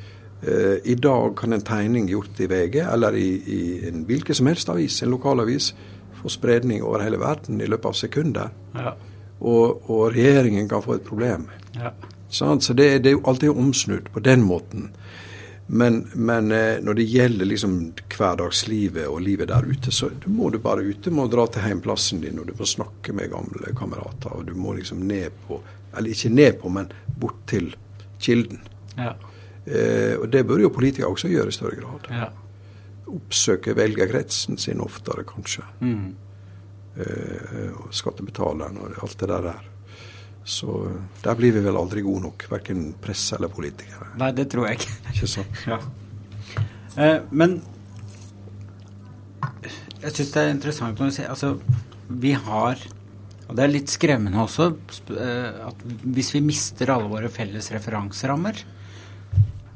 Eh, 0.48 0.92
I 0.92 0.96
dag 0.96 1.38
kan 1.38 1.54
en 1.54 1.62
tegning 1.62 2.08
gjort 2.08 2.40
i 2.40 2.48
VG 2.48 2.80
eller 2.80 3.16
i, 3.16 3.30
i 3.46 3.88
en 3.88 4.04
hvilken 4.06 4.36
som 4.36 4.48
helst 4.48 4.70
avis, 4.70 5.02
en 5.02 5.10
lokalavis, 5.10 5.72
få 6.22 6.30
spredning 6.30 6.84
over 6.84 7.02
hele 7.02 7.18
verden 7.18 7.62
i 7.62 7.70
løpet 7.70 7.90
av 7.90 7.98
sekunder. 7.98 8.52
Ja. 8.76 8.94
Og, 9.40 9.90
og, 9.90 10.12
regjeringen 10.14 10.70
kan 10.70 10.84
få 10.86 11.00
et 11.00 11.08
problem. 11.08 11.48
Ja. 11.74 11.96
Sånn, 12.30 12.62
så 12.62 12.76
det, 12.78 12.92
det, 13.02 13.10
er 13.10 13.18
jo 13.18 13.26
alltid 13.26 13.58
omsnudd 13.58 14.14
på 14.14 14.22
den 14.22 14.46
måten. 14.46 14.92
Men, 15.66 16.04
men 16.14 16.52
eh, 16.54 16.78
når 16.86 17.00
det 17.00 17.10
gjelder 17.10 17.50
liksom 17.50 17.78
hverdagslivet 18.14 19.10
og 19.10 19.24
livet 19.26 19.50
der 19.50 19.66
ute, 19.66 19.90
så 19.92 20.12
du 20.14 20.30
må 20.30 20.52
du 20.54 20.60
bare 20.62 20.86
ut. 20.86 21.02
Du 21.02 21.10
må 21.14 21.26
dra 21.32 21.48
til 21.50 21.66
heimplassen 21.66 22.22
din, 22.22 22.38
og 22.38 22.52
du 22.52 22.54
må 22.60 22.70
snakke 22.70 23.18
med 23.18 23.34
gamle 23.34 23.74
kamerater. 23.78 24.36
Og 24.38 24.46
du 24.46 24.54
må 24.54 24.78
liksom 24.78 25.02
ned 25.10 25.34
på 25.48 25.64
Eller 25.96 26.12
ikke 26.12 26.30
ned 26.30 26.58
på, 26.60 26.70
men 26.70 26.90
bort 27.18 27.38
til 27.48 27.70
kilden. 28.20 28.60
Ja. 28.98 29.14
Eh, 29.66 30.16
og 30.20 30.28
det 30.30 30.44
bør 30.46 30.66
jo 30.66 30.74
politikere 30.74 31.10
også 31.12 31.32
gjøre 31.32 31.52
i 31.52 31.56
større 31.56 31.80
grad. 31.80 32.10
Ja. 32.14 32.30
Oppsøke 33.16 33.76
velgerkretsen 33.78 34.60
sin 34.62 34.84
oftere, 34.84 35.26
kanskje. 35.28 35.66
Mm. 35.82 36.14
Eh, 36.96 37.72
og 37.76 37.94
skattebetaleren 37.96 38.78
og 38.82 39.00
alt 39.04 39.18
det 39.22 39.30
der. 39.32 39.50
Så 40.46 40.80
eh, 40.90 41.00
der 41.24 41.38
blir 41.40 41.56
vi 41.56 41.64
vel 41.66 41.80
aldri 41.80 42.06
gode 42.06 42.28
nok, 42.28 42.48
verken 42.52 42.92
presse 43.02 43.38
eller 43.38 43.54
politikere. 43.54 44.14
Nei, 44.22 44.32
det 44.38 44.50
tror 44.54 44.70
jeg 44.70 44.82
ikke. 44.82 44.98
Ikke 45.14 45.32
sant? 45.32 45.64
ja. 45.72 45.80
eh, 47.02 47.18
men 47.32 47.60
jeg 50.06 50.14
syns 50.14 50.36
det 50.36 50.44
er 50.44 50.54
interessant 50.54 51.00
når 51.02 51.10
du 51.10 51.16
sier 51.16 51.32
Altså, 51.34 51.56
vi 52.06 52.36
har 52.38 52.82
og 53.46 53.58
det 53.58 53.62
er 53.62 53.72
litt 53.72 53.92
skremmende 53.94 54.42
også 54.42 54.72
eh, 55.14 55.66
at 55.68 55.84
hvis 55.86 56.32
vi 56.34 56.42
mister 56.46 56.90
alle 56.94 57.10
våre 57.12 57.30
felles 57.30 57.68
referanserammer, 57.74 58.58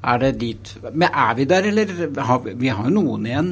er 0.01 0.20
det 0.20 0.32
dit 0.39 0.77
Men 0.94 1.10
er 1.12 1.36
vi 1.36 1.46
der, 1.46 1.65
eller 1.68 2.22
har 2.24 2.39
vi, 2.44 2.53
vi 2.56 2.70
har 2.72 2.86
jo 2.88 2.94
noen 2.94 3.25
igjen? 3.27 3.50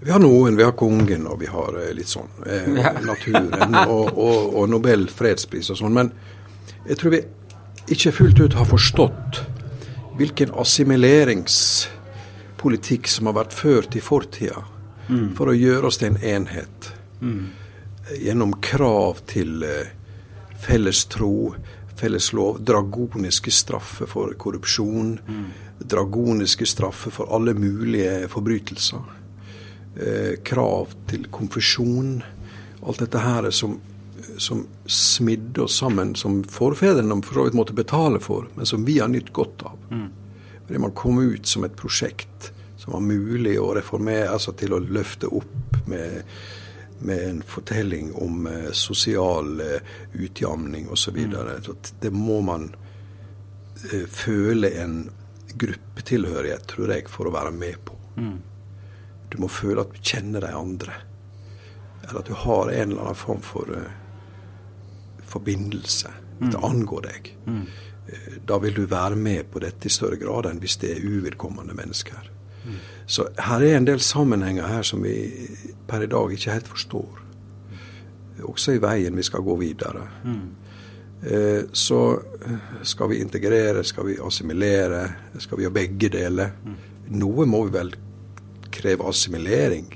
Vi 0.00 0.10
har 0.10 0.18
noen. 0.22 0.56
Vi 0.56 0.62
har 0.62 0.72
kongen, 0.78 1.26
og 1.26 1.40
vi 1.40 1.46
har 1.50 1.74
eh, 1.80 1.94
litt 1.96 2.08
sånn 2.10 2.28
eh, 2.46 2.68
ja. 2.78 2.92
naturen 3.10 3.74
og, 3.88 4.06
og, 4.14 4.54
og, 4.54 4.68
Nobel 4.70 5.08
fredspris 5.10 5.70
og 5.74 5.78
sånn. 5.80 5.94
Men 5.96 6.12
jeg 6.86 6.96
tror 7.00 7.10
vi 7.16 7.20
ikke 7.90 8.12
fullt 8.14 8.40
ut 8.44 8.54
har 8.58 8.66
forstått 8.68 9.40
hvilken 10.18 10.50
assimileringspolitikk 10.58 13.08
som 13.10 13.26
har 13.30 13.36
vært 13.38 13.54
ført 13.54 13.96
i 13.98 14.00
fortida 14.02 14.62
mm. 15.08 15.34
for 15.38 15.46
å 15.50 15.54
gjøre 15.56 15.86
oss 15.90 15.98
til 16.00 16.08
en 16.12 16.22
enhet. 16.36 16.78
Mm. 17.18 17.44
Gjennom 18.22 18.52
krav 18.64 19.14
til 19.30 19.50
eh, 19.66 19.88
felles 20.58 21.00
tro, 21.10 21.54
felles 21.98 22.32
lov. 22.32 22.60
Dragoniske 22.64 23.52
straffer 23.54 24.08
for 24.10 24.34
korrupsjon. 24.38 25.18
Mm. 25.28 25.44
Dragoniske 25.78 26.66
straffer 26.66 27.14
for 27.14 27.34
alle 27.34 27.54
mulige 27.58 28.28
forbrytelser. 28.32 29.04
Eh, 29.98 30.34
krav 30.46 30.94
til 31.10 31.26
konfesjon. 31.34 32.20
Alt 32.86 33.02
dette 33.02 33.22
her 33.22 33.50
som, 33.50 33.78
som 34.38 34.62
smidde 34.86 35.64
oss 35.66 35.80
sammen, 35.82 36.14
som 36.16 36.40
forfedrene 36.44 37.18
for 37.26 37.40
så 37.40 37.48
vidt 37.48 37.58
måtte 37.58 37.76
betale 37.76 38.22
for, 38.22 38.46
men 38.54 38.66
som 38.66 38.86
vi 38.86 39.00
har 39.02 39.10
nytt 39.10 39.32
godt 39.34 39.66
av. 39.66 39.80
Mm. 39.90 40.08
Fordi 40.66 40.84
man 40.84 40.94
kom 40.94 41.18
ut 41.18 41.46
som 41.46 41.64
et 41.64 41.76
prosjekt 41.76 42.52
som 42.78 42.92
var 42.92 43.02
mulig 43.04 43.58
å 43.60 43.72
reformere, 43.76 44.30
altså 44.30 44.54
til 44.56 44.72
å 44.76 44.80
løfte 44.80 45.28
opp 45.34 45.80
med 45.90 46.22
med 46.98 47.28
en 47.28 47.42
fortelling 47.42 48.12
om 48.14 48.46
eh, 48.46 48.70
sosial 48.72 49.60
eh, 49.60 49.80
utjamning 50.12 50.88
osv. 50.88 51.16
Mm. 51.16 51.76
Det 52.00 52.10
må 52.10 52.40
man 52.40 52.74
eh, 53.92 54.06
føle 54.06 54.70
en 54.82 55.10
gruppetilhørighet, 55.54 56.66
tror 56.68 56.92
jeg, 56.92 57.08
for 57.10 57.28
å 57.28 57.34
være 57.34 57.52
med 57.54 57.78
på. 57.84 57.98
Mm. 58.18 58.38
Du 59.28 59.38
må 59.42 59.50
føle 59.52 59.84
at 59.84 59.94
du 59.94 60.00
kjenner 60.02 60.44
de 60.44 60.52
andre. 60.54 60.94
Eller 62.02 62.20
at 62.20 62.30
du 62.30 62.36
har 62.36 62.70
en 62.72 62.90
eller 62.90 63.02
annen 63.02 63.18
form 63.18 63.42
for 63.44 63.68
uh, 63.74 63.90
forbindelse. 65.28 66.12
Mm. 66.38 66.50
Det 66.50 66.62
angår 66.64 67.04
deg. 67.08 67.30
Mm. 67.46 67.64
Uh, 68.08 68.36
da 68.48 68.58
vil 68.62 68.76
du 68.76 68.86
være 68.88 69.18
med 69.20 69.50
på 69.52 69.60
dette 69.64 69.88
i 69.88 69.92
større 69.92 70.16
grad 70.20 70.48
enn 70.48 70.62
hvis 70.62 70.78
det 70.84 70.94
er 70.94 71.04
uvedkommende 71.04 71.76
mennesker. 71.76 72.30
Mm. 72.64 72.78
Så 73.06 73.28
her 73.48 73.64
er 73.64 73.76
en 73.76 73.88
del 73.88 74.00
sammenhenger 74.04 74.68
her 74.68 74.86
som 74.86 75.04
vi 75.04 75.16
per 75.88 76.04
i 76.04 76.10
dag 76.10 76.32
ikke 76.32 76.54
helt 76.54 76.68
forstår. 76.68 77.20
Også 78.48 78.76
i 78.76 78.82
veien 78.82 79.16
vi 79.16 79.24
skal 79.26 79.42
gå 79.42 79.56
videre. 79.58 80.04
Mm. 80.24 80.48
Eh, 81.22 81.62
så 81.72 82.02
eh, 82.46 82.82
skal 82.86 83.10
vi 83.10 83.22
integrere, 83.22 83.84
skal 83.84 84.06
vi 84.06 84.18
assimilere, 84.22 85.02
skal 85.38 85.58
vi 85.58 85.66
gjøre 85.66 85.78
begge 85.80 86.12
deler. 86.14 86.52
Mm. 86.64 86.76
Noe 87.18 87.46
må 87.50 87.64
vi 87.66 87.74
vel 87.74 87.94
kreve 88.70 89.08
assimilering 89.08 89.88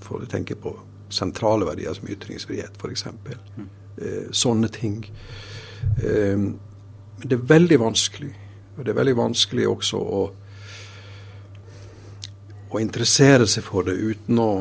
for 0.00 0.22
å 0.22 0.30
tenke 0.30 0.56
på 0.56 0.72
sentrale 1.12 1.66
verdier 1.68 1.92
som 1.92 2.08
ytringsfrihet, 2.08 2.78
f.eks. 2.80 3.06
Mm. 3.12 3.66
Eh, 3.98 4.28
sånne 4.32 4.70
ting. 4.72 5.02
Eh, 6.00 6.46
det 7.22 7.36
er 7.36 7.50
veldig 7.50 7.80
vanskelig. 7.82 8.32
Og 8.78 8.86
det 8.86 8.94
er 8.94 9.02
veldig 9.02 9.18
vanskelig 9.18 9.68
også 9.68 10.00
å 10.00 10.22
å 12.72 12.80
interessere 12.80 13.46
seg 13.50 13.66
for 13.66 13.84
det 13.84 13.98
uten 14.00 14.38
å 14.40 14.52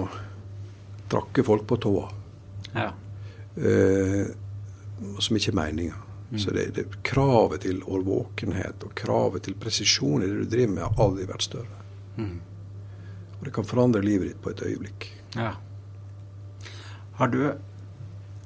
trakke 1.11 1.43
folk 1.45 1.67
på 1.67 1.77
tåa. 1.83 2.05
Ja. 2.73 2.91
Eh, 3.55 4.31
som 5.19 5.37
ikke 5.37 5.51
er 5.51 5.59
meninga. 5.59 5.97
Mm. 6.31 6.39
Så 6.39 6.53
det, 6.55 6.69
det, 6.75 6.85
kravet 7.03 7.65
til 7.65 7.81
årvåkenhet 7.83 8.85
og 8.87 8.93
kravet 8.95 9.43
til 9.47 9.57
presisjon 9.59 10.23
i 10.23 10.29
det 10.29 10.45
du 10.45 10.53
driver 10.53 10.77
med, 10.77 10.85
har 10.85 11.03
aldri 11.03 11.27
vært 11.27 11.47
større. 11.49 11.81
Mm. 12.15 12.37
Og 13.39 13.43
det 13.47 13.53
kan 13.55 13.67
forandre 13.67 14.03
livet 14.05 14.31
ditt 14.31 14.39
på 14.43 14.53
et 14.53 14.63
øyeblikk. 14.63 15.09
Ja. 15.35 15.55
Har 17.19 17.27
du 17.33 17.41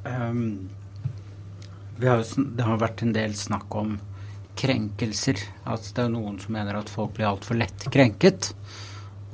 um, 0.04 0.70
har, 2.02 2.26
Det 2.26 2.66
har 2.66 2.82
vært 2.82 3.06
en 3.06 3.14
del 3.16 3.36
snakk 3.38 3.76
om 3.76 3.98
krenkelser. 4.58 5.40
At 5.70 5.86
det 5.94 6.08
er 6.08 6.12
noen 6.14 6.40
som 6.42 6.56
mener 6.56 6.80
at 6.80 6.90
folk 6.90 7.14
blir 7.18 7.30
altfor 7.30 7.60
lett 7.60 7.86
krenket. 7.94 8.54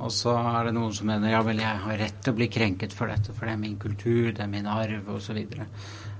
Og 0.02 0.10
så 0.10 0.34
er 0.34 0.66
det 0.66 0.74
noen 0.74 0.94
som 0.96 1.06
mener 1.06 1.30
ja 1.30 1.42
vel, 1.46 1.60
jeg 1.62 1.82
har 1.84 2.00
rett 2.00 2.18
til 2.24 2.34
å 2.34 2.38
bli 2.40 2.48
krenket 2.50 2.94
for 2.96 3.10
dette, 3.10 3.34
for 3.36 3.46
det 3.46 3.54
er 3.54 3.60
min 3.62 3.78
kultur, 3.78 4.32
det 4.34 4.42
er 4.42 4.50
min 4.50 4.66
arv 4.66 5.12
osv. 5.14 5.38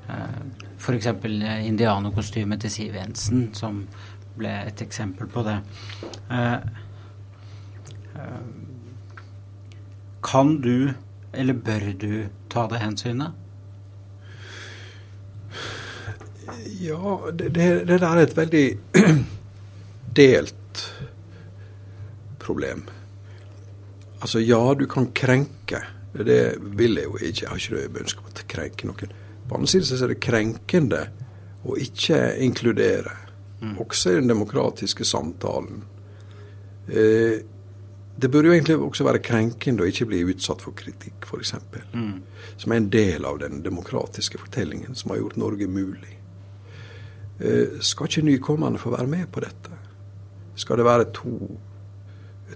Uh, 0.06 0.38
F.eks. 0.78 1.08
Eh, 1.10 1.66
indianerkostymet 1.66 2.62
til 2.62 2.74
Siv 2.74 2.98
Jensen, 2.98 3.48
som 3.58 3.82
ble 4.38 4.52
et 4.68 4.82
eksempel 4.84 5.30
på 5.30 5.44
det. 5.46 5.58
Uh, 6.30 6.62
kan 10.22 10.56
du, 10.62 10.92
eller 11.34 11.58
bør 11.58 11.90
du, 11.98 12.12
ta 12.52 12.68
det 12.70 12.82
hensynet? 12.84 13.38
Ja, 16.82 17.18
det, 17.32 17.54
det, 17.56 17.68
det 17.88 17.98
der 17.98 18.08
er 18.08 18.22
et 18.22 18.36
veldig 18.36 18.66
delt 20.22 20.82
problem. 22.42 22.86
Altså, 24.22 24.40
ja, 24.42 24.60
du 24.78 24.86
kan 24.86 25.10
krenke. 25.14 25.82
Det 26.12 26.56
vil 26.78 27.00
jeg 27.00 27.08
jo 27.08 27.18
ikke. 27.18 27.42
Jeg 27.42 27.50
har 27.50 27.58
ikke 27.58 27.80
det 27.80 28.04
ønske 28.04 28.22
om 28.22 28.30
å 28.30 28.46
krenke 28.54 28.88
noen. 28.88 29.14
På 29.48 29.58
andre 29.58 29.70
siden 29.72 30.04
er 30.04 30.12
det 30.12 30.20
krenkende 30.22 31.00
å 31.62 31.78
ikke 31.78 32.18
inkludere, 32.42 33.14
mm. 33.60 33.74
også 33.82 34.12
i 34.12 34.20
den 34.20 34.30
demokratiske 34.30 35.06
samtalen. 35.06 35.82
Eh, 36.88 37.42
det 38.22 38.30
burde 38.30 38.50
jo 38.50 38.54
egentlig 38.54 38.76
også 38.76 39.06
være 39.06 39.22
krenkende 39.24 39.84
å 39.84 39.88
ikke 39.88 40.06
bli 40.10 40.22
utsatt 40.30 40.62
for 40.62 40.76
kritikk, 40.76 41.26
f.eks. 41.26 41.54
Mm. 41.94 42.22
Som 42.60 42.72
er 42.72 42.80
en 42.80 42.90
del 42.92 43.26
av 43.26 43.38
den 43.42 43.62
demokratiske 43.64 44.40
fortellingen 44.42 44.98
som 44.98 45.14
har 45.14 45.22
gjort 45.22 45.38
Norge 45.40 45.68
mulig. 45.70 46.18
Eh, 47.40 47.78
skal 47.80 48.10
ikke 48.10 48.26
nykommerne 48.28 48.78
få 48.78 48.92
være 48.94 49.10
med 49.10 49.30
på 49.32 49.42
dette? 49.42 49.78
Skal 50.58 50.78
det 50.78 50.86
være 50.86 51.08
to, 51.16 51.36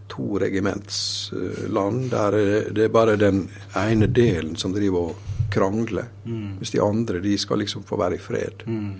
to 0.09 0.39
regimentsland 0.43 2.05
eh, 2.05 2.11
der 2.11 2.37
det 2.75 2.85
er 2.85 2.93
bare 2.93 3.17
den 3.17 3.47
ene 3.77 4.07
delen 4.07 4.57
som 4.57 4.75
driver 4.75 5.11
og 5.11 5.33
krangler, 5.53 6.09
mm. 6.25 6.57
mens 6.59 6.71
de 6.71 6.83
andre 6.83 7.21
de 7.23 7.37
skal 7.39 7.59
liksom 7.63 7.85
få 7.87 7.99
være 8.01 8.19
i 8.19 8.23
fred? 8.23 8.65
Mm. 8.67 8.93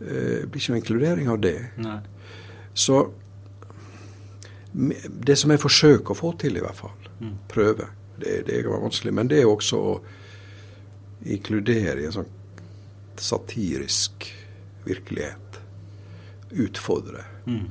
Eh, 0.00 0.38
det 0.42 0.50
blir 0.50 0.62
ikke 0.62 0.74
noe 0.74 0.82
inkludering 0.82 1.28
av 1.32 1.40
det. 1.42 1.58
Nei. 1.84 1.98
Så 2.74 3.02
det 4.72 5.36
som 5.38 5.50
jeg 5.50 5.62
forsøker 5.62 6.14
å 6.14 6.18
få 6.18 6.32
til, 6.40 6.58
i 6.58 6.62
hvert 6.62 6.78
fall, 6.78 7.08
mm. 7.20 7.36
prøve, 7.50 7.88
det, 8.18 8.42
det 8.46 8.58
er 8.58 8.70
vanskelig, 8.70 9.14
men 9.14 9.30
det 9.30 9.42
er 9.42 9.50
også 9.50 9.78
å 9.78 9.94
inkludere 11.26 12.02
i 12.02 12.08
en 12.08 12.14
sånn 12.14 12.34
satirisk 13.18 14.28
virkelighet. 14.86 15.58
Utfordre. 16.50 17.24
Mm. 17.46 17.66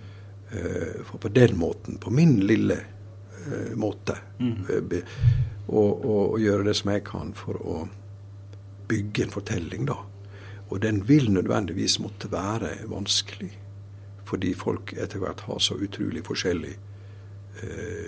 Uh, 0.47 1.03
for 1.03 1.19
på 1.23 1.31
den 1.35 1.57
måten, 1.59 1.97
på 1.99 2.11
min 2.13 2.39
lille 2.47 2.77
uh, 2.79 3.73
måte, 3.75 4.15
mm. 4.39 4.65
og, 5.67 6.05
og, 6.05 6.21
og, 6.33 6.37
gjøre 6.39 6.69
det 6.69 6.75
som 6.79 6.91
jeg 6.93 7.03
kan 7.07 7.33
for 7.35 7.59
å 7.59 7.81
bygge 8.87 9.25
en 9.25 9.33
fortelling, 9.33 9.87
da. 9.89 9.97
Og 10.67 10.79
den 10.83 11.01
vil 11.07 11.29
nødvendigvis 11.31 11.97
måtte 12.03 12.31
være 12.31 12.73
vanskelig. 12.91 13.49
Fordi 14.27 14.51
folk 14.59 14.91
etter 14.99 15.19
hvert 15.23 15.45
har 15.47 15.59
så 15.63 15.77
utrolig 15.79 16.23
forskjellig 16.27 16.73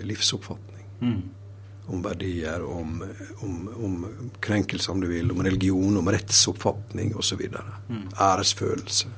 livsoppfatning. 0.04 0.84
Mm 1.00 1.22
om 1.90 2.02
verdier, 2.02 2.62
om, 2.62 3.04
om, 3.38 3.68
om 3.84 4.30
krenkelser, 4.40 4.92
om 4.92 5.00
du 5.00 5.08
vil, 5.10 5.30
om 5.32 5.42
religion, 5.42 5.96
om 5.96 6.10
rettsoppfatning 6.12 7.16
osv. 7.18 7.40
Mm. 7.88 8.04
Æresfølelse. 8.20 9.10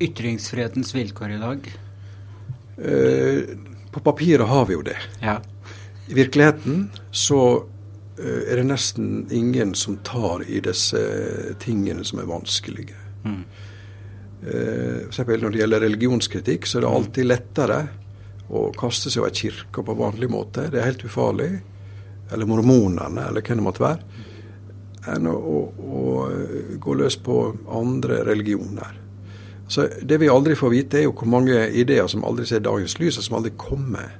Ytringsfrihetens 0.00 0.94
vilkår 0.94 1.30
i 1.36 1.40
dag? 1.40 1.66
Eh, 2.76 3.42
på 3.92 4.00
papiret 4.00 4.48
har 4.48 4.66
vi 4.66 4.74
jo 4.78 4.82
det. 4.82 4.96
Ja. 5.20 5.40
I 6.08 6.14
virkeligheten 6.14 6.88
så 7.10 7.40
eh, 8.18 8.52
er 8.52 8.62
det 8.62 8.68
nesten 8.70 9.26
ingen 9.30 9.74
som 9.74 9.98
tar 10.06 10.46
i 10.48 10.62
disse 10.64 11.02
tingene 11.60 12.04
som 12.04 12.22
er 12.22 12.30
vanskelige. 12.30 12.96
Mm. 13.24 13.42
Eh, 14.40 15.10
for 15.12 15.36
når 15.36 15.52
det 15.52 15.60
gjelder 15.60 15.84
religionskritikk, 15.84 16.66
så 16.66 16.78
er 16.78 16.86
det 16.86 16.94
alltid 16.96 17.28
lettere 17.28 17.80
å 18.50 18.70
kaste 18.74 19.12
seg 19.12 19.22
over 19.22 19.36
kirka 19.36 19.84
på 19.84 19.98
vanlig 19.98 20.30
måte. 20.32 20.70
Det 20.72 20.80
er 20.80 20.88
helt 20.88 21.04
ufarlig. 21.04 21.52
Eller 22.32 22.46
mormonene, 22.46 23.26
eller 23.28 23.42
hvem 23.42 23.60
det 23.60 23.66
måtte 23.66 23.84
være. 23.84 24.26
Enn 25.10 25.26
å, 25.26 25.34
å, 25.34 25.60
å, 25.80 26.00
gå 26.80 26.96
løs 26.96 27.16
på 27.20 27.36
andre 27.74 28.22
religioner. 28.28 28.96
Så 29.70 29.86
Det 30.02 30.18
vi 30.18 30.28
aldri 30.28 30.56
får 30.58 30.70
vite, 30.70 30.98
er 30.98 31.06
jo 31.06 31.14
hvor 31.14 31.30
mange 31.30 31.54
ideer 31.78 32.08
som 32.10 32.24
aldri 32.26 32.46
ser 32.50 32.62
dagens 32.66 32.96
lys, 32.98 33.20
og 33.20 33.24
som 33.24 33.36
aldri 33.38 33.52
kommer. 33.56 34.16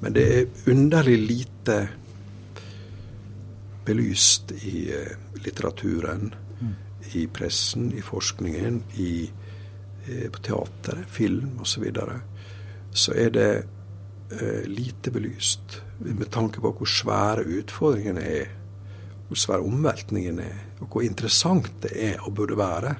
Men 0.00 0.14
det 0.16 0.24
er 0.24 0.70
underlig 0.72 1.18
lite 1.20 1.76
belyst 3.84 4.54
i 4.64 4.86
uh, 4.88 5.12
litteraturen, 5.44 6.32
i 7.12 7.26
pressen, 7.28 7.90
i 7.92 8.00
forskningen, 8.00 8.80
i, 8.96 9.10
uh, 10.08 10.26
på 10.32 10.42
teateret, 10.48 11.04
film 11.12 11.60
osv. 11.60 11.84
Så 11.92 12.16
så 12.96 13.12
er 13.12 13.30
det 13.30 13.50
eh, 14.32 14.64
lite 14.64 15.10
belyst 15.12 15.82
med 15.98 16.30
tanke 16.32 16.62
på 16.64 16.70
hvor 16.72 16.88
svære 16.88 17.44
utfordringene 17.58 18.22
er, 18.24 18.46
hvor 19.28 19.36
svære 19.36 19.66
omveltningen 19.68 20.38
er, 20.40 20.56
og 20.80 20.88
hvor 20.88 21.04
interessant 21.04 21.68
det 21.82 21.92
er 21.92 22.24
og 22.24 22.32
burde 22.38 22.56
være 22.56 22.94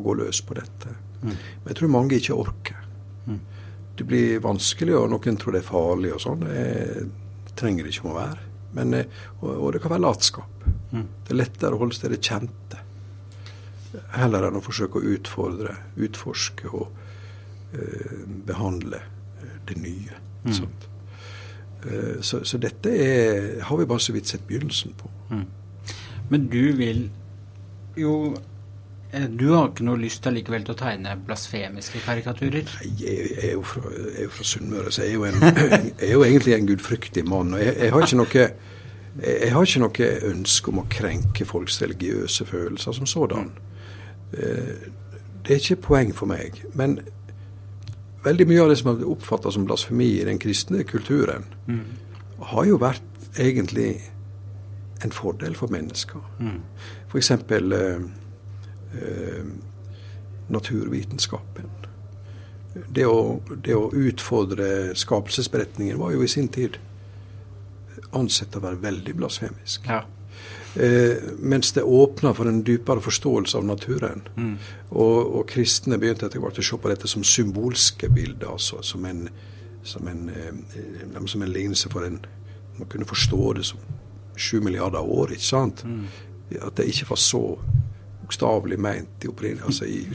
å 0.00 0.04
gå 0.04 0.14
løs 0.20 0.42
på 0.46 0.56
dette. 0.58 0.94
Mm. 1.22 1.32
Men 1.32 1.68
jeg 1.70 1.78
tror 1.80 1.92
mange 1.92 2.18
ikke 2.18 2.38
orker. 2.38 2.86
Mm. 3.26 3.40
Det 3.98 4.06
blir 4.08 4.40
vanskelig, 4.44 4.96
og 4.98 5.10
noen 5.12 5.38
tror 5.40 5.56
det 5.56 5.62
er 5.62 5.68
farlig 5.68 6.14
og 6.16 6.22
sånn. 6.24 6.46
Det 6.46 7.52
trenger 7.58 7.84
det 7.84 7.94
ikke 7.94 8.08
å 8.10 8.16
være. 8.16 8.48
Men, 8.78 8.96
eh, 8.96 9.20
og, 9.40 9.50
og, 9.52 9.68
det 9.74 9.82
kan 9.84 9.92
være 9.94 10.06
latskap. 10.06 10.66
Mm. 10.92 11.06
Det 11.26 11.34
er 11.34 11.40
lettere 11.42 11.76
å 11.76 11.82
holde 11.82 11.98
seg 11.98 12.08
til 12.08 12.16
det 12.16 12.24
kjente. 12.24 12.80
Heller 14.16 14.48
enn 14.48 14.56
å 14.56 14.64
forsøke 14.64 15.00
å 15.00 15.14
utfordre, 15.16 15.76
utforske 16.00 16.70
og 16.72 17.02
Eh, 17.72 18.26
behandle 18.46 18.96
eh, 18.96 19.48
det 19.68 19.76
nye. 19.80 20.12
Mm. 20.44 20.66
Eh, 21.84 22.20
så, 22.20 22.44
så, 22.44 22.58
dette 22.58 22.90
er, 22.90 23.62
har 23.64 23.76
vi 23.76 23.86
bare 23.88 24.00
så 24.00 24.12
vidt 24.12 24.28
sett 24.28 24.44
begynnelsen 24.46 24.92
på. 24.92 25.08
Mm. 25.30 25.46
Men 26.28 26.48
du 26.52 26.72
vil 26.76 27.06
jo 27.96 28.34
du 29.12 29.50
har 29.52 29.68
ikke 29.68 29.84
noe 29.84 30.00
lyst 30.00 30.22
til 30.24 30.38
likevel 30.38 30.62
til 30.64 30.72
å 30.72 30.78
tegne 30.80 31.14
blasfemiske 31.26 32.00
karikaturer? 32.06 32.68
Nei, 32.78 32.92
jeg, 32.96 33.16
jeg, 33.30 33.48
er 33.50 33.56
jo 33.58 33.64
fra, 33.66 33.82
jeg 34.16 34.30
fra 34.32 34.46
Sunnmøre, 34.48 34.92
så 34.94 35.04
jeg 35.04 35.10
er, 35.10 35.18
jo 35.18 35.26
en, 35.28 35.42
jeg 36.00 36.08
er 36.08 36.14
jo 36.14 36.22
egentlig 36.24 36.54
en 36.56 36.68
gudfryktig 36.70 37.26
mann. 37.28 37.52
og 37.54 37.60
jeg, 37.60 37.76
jeg 37.76 37.92
har 37.92 38.06
ikke 38.06 38.20
noe 38.22 38.46
jeg 39.22 39.52
har 39.52 39.66
ikke 39.68 39.82
noe 39.82 40.06
ønske 40.30 40.72
om 40.72 40.78
å 40.80 40.86
krenke 40.88 41.44
folks 41.44 41.82
religiøse 41.82 42.46
følelser 42.48 42.96
som 42.96 43.08
sådan. 43.08 43.50
Det 44.32 45.52
er 45.52 45.60
ikke 45.60 45.82
poeng 45.84 46.14
for 46.16 46.30
meg. 46.30 46.62
Men 46.72 46.96
veldig 48.24 48.46
mye 48.48 48.62
av 48.62 48.72
det 48.72 48.78
som 48.80 48.94
blitt 48.94 49.10
oppfatta 49.12 49.52
som 49.52 49.66
blasfemi 49.68 50.08
i 50.16 50.24
den 50.24 50.40
kristne 50.40 50.84
kulturen, 50.88 51.44
mm. 51.66 51.84
har 52.54 52.68
jo 52.70 52.80
vært 52.80 53.36
egentlig 53.40 53.98
en 55.04 55.12
fordel 55.12 55.56
for 55.58 55.72
mennesker. 55.72 56.22
Mm. 56.38 56.60
F.eks. 57.10 57.30
Eh, 57.30 58.04
eh, 58.94 59.44
naturvitenskapen. 60.52 61.70
Det 62.72 63.04
å, 63.04 63.40
det 63.64 63.76
å, 63.76 63.90
utfordre 63.92 64.94
skapelsesberetningen 64.96 65.98
var 66.00 66.14
jo 66.14 66.24
i 66.24 66.30
sin 66.30 66.48
tid 66.52 66.78
ansett 68.16 68.56
å 68.56 68.62
være 68.64 68.80
veldig 68.80 69.14
blasfemisk. 69.16 69.88
Ja. 69.88 70.02
Eh, 70.74 71.16
mens 71.38 71.72
det 71.72 71.82
åpna 71.82 72.32
for 72.34 72.48
en 72.48 72.62
dypere 72.64 73.00
forståelse 73.04 73.58
av 73.58 73.64
naturen. 73.68 74.22
Mm. 74.36 74.54
Og, 74.90 75.18
og, 75.20 75.42
kristne 75.48 75.98
begynte 76.00 76.26
etter 76.26 76.40
hvert 76.40 76.60
å 76.60 76.64
se 76.64 76.78
på 76.80 76.92
dette 76.92 77.10
som 77.10 77.24
symbolske 77.24 78.08
bilder. 78.08 78.54
altså 78.54 78.80
Som 78.82 79.04
en, 79.04 79.26
som 79.84 80.08
en, 80.08 80.28
eh, 80.32 81.26
som 81.26 81.42
en 81.42 81.52
lignelse 81.52 81.92
for 81.92 82.08
en 82.08 82.20
Man 82.78 82.88
kunne 82.88 83.04
forstå 83.04 83.52
det 83.52 83.64
som 83.68 83.78
sju 84.36 84.60
milliarder 84.64 85.04
år, 85.04 85.34
ikke 85.34 85.44
sant? 85.44 85.82
Mm. 85.84 86.06
At 86.64 86.76
det 86.76 86.86
ikke 86.88 87.10
var 87.10 87.18
så 87.20 87.58
bokstavelig 88.32 88.78
meint 88.80 89.24
i 89.24 89.28
opprinnelsen. 89.28 89.66
Altså 89.66 89.84
i 89.84 90.06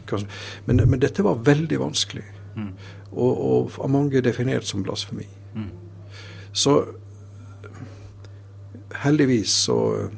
men, 0.65 0.89
men, 0.89 0.99
dette 0.99 1.23
var 1.23 1.43
veldig 1.45 1.79
vanskelig. 1.79 2.25
Mm. 2.57 2.71
og, 3.11 3.41
og 3.45 3.75
av 3.83 3.89
mange 3.89 4.21
definert 4.21 4.65
som 4.65 4.81
blasfemi. 4.83 5.27
Mm. 5.53 5.69
Så 6.51 6.85
heldigvis 9.03 9.53
så, 9.67 10.09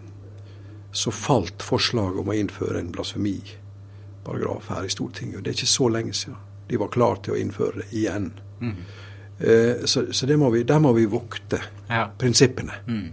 så 0.91 1.11
falt 1.11 1.63
forslaget 1.63 2.21
om 2.21 2.29
å 2.29 2.37
innføre 2.37 2.79
en 2.79 2.91
blasfemiparagraf 2.95 4.69
her 4.69 4.87
i 4.87 4.93
Stortinget. 4.93 5.37
og 5.37 5.43
Det 5.43 5.51
er 5.51 5.59
ikke 5.59 5.73
så 5.73 5.89
lenge 5.89 6.13
siden. 6.13 6.37
De 6.69 6.79
var 6.79 6.93
klare 6.93 7.19
til 7.25 7.35
å 7.35 7.39
innføre 7.41 7.81
det 7.81 7.89
igjen. 7.91 8.31
Mm. 8.61 8.77
Eh, 9.39 9.83
så, 9.85 10.05
så 10.13 10.37
må 10.37 10.53
vi, 10.55 10.63
der 10.63 10.79
må 10.79 10.93
vi 10.95 11.09
vokte 11.11 11.59
ja. 11.89 12.07
prinsippene. 12.17 12.79
Mm. 12.87 13.09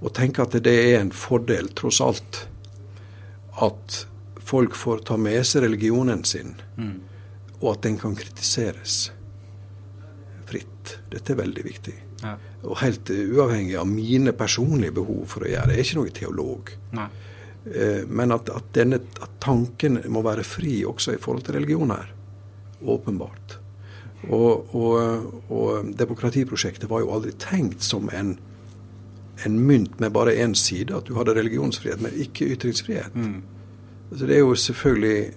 Og 0.00 0.14
tenke 0.16 0.46
at 0.46 0.56
det 0.64 0.78
er 0.94 1.02
en 1.02 1.12
fordel, 1.12 1.68
tross 1.76 2.00
alt, 2.00 2.46
at 3.60 4.06
folk 4.52 4.76
får 4.76 5.06
ta 5.08 5.16
med 5.16 5.40
seg 5.48 5.64
religionen 5.64 6.24
sin, 6.28 6.54
mm. 6.76 6.94
og 7.62 7.68
at 7.74 7.84
den 7.86 7.98
kan 8.00 8.16
kritiseres 8.18 9.06
fritt. 10.48 10.96
Dette 11.12 11.32
er 11.32 11.40
veldig 11.40 11.64
viktig. 11.64 11.94
Ja. 12.22 12.36
Og 12.68 12.78
helt 12.82 13.10
uavhengig 13.10 13.78
av 13.80 13.88
mine 13.88 14.34
personlige 14.36 14.98
behov 15.00 15.24
for 15.32 15.46
å 15.46 15.50
gjøre 15.50 15.70
det. 15.70 15.78
Jeg 15.78 15.84
er 15.84 15.88
ikke 15.88 16.00
noen 16.00 16.18
teolog. 16.18 16.74
Nei. 16.98 17.10
men 18.10 18.34
at, 18.34 18.48
at, 18.50 18.68
denne, 18.74 18.98
at, 19.22 19.36
tanken 19.42 20.00
må 20.10 20.22
være 20.26 20.42
fri 20.46 20.80
også 20.86 21.14
i 21.14 21.20
forhold 21.22 21.46
til 21.46 21.56
religion 21.60 21.94
her. 21.94 22.12
Åpenbart. 22.82 23.56
Og, 24.28 24.74
og, 24.74 25.32
og 25.50 25.92
demokratiprosjektet 25.98 26.90
var 26.90 27.02
jo 27.02 27.12
aldri 27.14 27.32
tenkt 27.42 27.86
som 27.86 28.10
en, 28.14 28.36
en 29.46 29.58
mynt 29.70 29.98
med 30.02 30.12
bare 30.14 30.36
én 30.44 30.54
side. 30.58 30.92
At 30.94 31.08
du 31.08 31.16
hadde 31.18 31.38
religionsfrihet, 31.38 32.02
men 32.04 32.20
ikke 32.26 32.52
ytringsfrihet. 32.54 33.16
Mm. 33.16 33.40
Altså 34.12 34.28
det 34.28 34.36
er 34.36 34.44
jo 34.44 34.54
selvfølgelig 34.54 35.32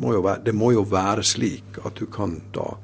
må 0.00 0.12
jo 0.12 0.20
være, 0.24 0.44
Det 0.46 0.54
må 0.54 0.70
jo 0.72 0.82
være 0.88 1.24
slik 1.24 1.80
at 1.84 1.96
du 2.00 2.06
kan 2.06 2.36
da 2.54 2.74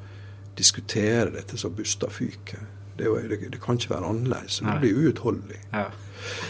diskutere 0.57 1.31
dette 1.35 1.59
som 1.61 1.75
busta 1.77 2.09
fyker. 2.11 2.63
Det, 2.97 3.11
det, 3.29 3.39
det, 3.53 3.61
kan 3.61 3.77
ikke 3.77 3.91
være 3.91 4.09
annerledes. 4.09 4.63
Det 4.65 4.77
blir 4.81 5.01
uutholdelig. 5.05 5.59
Ja. 5.73 5.85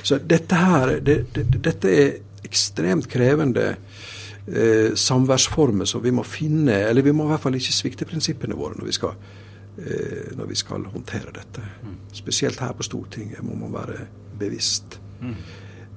Så 0.02 0.18
dette 0.18 0.54
her, 0.54 0.98
det, 1.02 1.26
dette 1.34 1.90
er 1.90 2.12
ekstremt 2.46 3.08
krevende 3.10 3.72
eh, 4.46 4.94
samværsformer 4.94 5.84
som 5.90 6.04
vi 6.04 6.12
må 6.14 6.22
finne 6.22 6.76
Eller 6.86 7.02
vi 7.02 7.12
må 7.12 7.26
i 7.26 7.32
hvert 7.32 7.42
fall 7.42 7.58
ikke 7.58 7.74
svikte 7.74 8.06
prinsippene 8.06 8.54
våre 8.54 8.78
når 8.78 8.86
vi 8.86 8.94
skal, 8.94 9.18
eh, 9.82 10.30
når 10.38 10.46
vi 10.46 10.54
skal 10.62 10.86
håndtere 10.94 11.34
dette. 11.34 11.66
Mm. 11.82 11.98
Spesielt 12.14 12.62
her 12.62 12.72
på 12.72 12.86
Stortinget 12.86 13.42
må 13.42 13.58
man 13.66 13.74
være 13.74 14.06
bevisst. 14.38 15.00
Mm. 15.20 15.34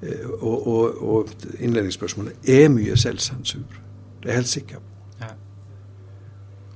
Eh, 0.03 0.27
og, 0.39 0.67
og, 0.67 1.01
og 1.03 1.49
innledningsspørsmålet 1.59 2.49
er 2.49 2.69
mye 2.73 2.97
selvsensur. 2.97 3.81
Det 4.19 4.27
er 4.27 4.33
jeg 4.33 4.41
helt 4.41 4.55
sikker 4.57 4.79
på 4.79 4.89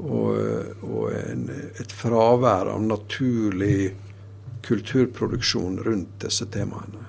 og, 0.03 0.83
og 0.83 1.13
en, 1.15 1.47
et 1.79 1.93
fravær 1.95 2.71
av 2.73 2.81
naturlig 2.83 3.93
kulturproduksjon 4.63 5.79
rundt 5.85 6.15
disse 6.23 6.47
temaene. 6.51 7.03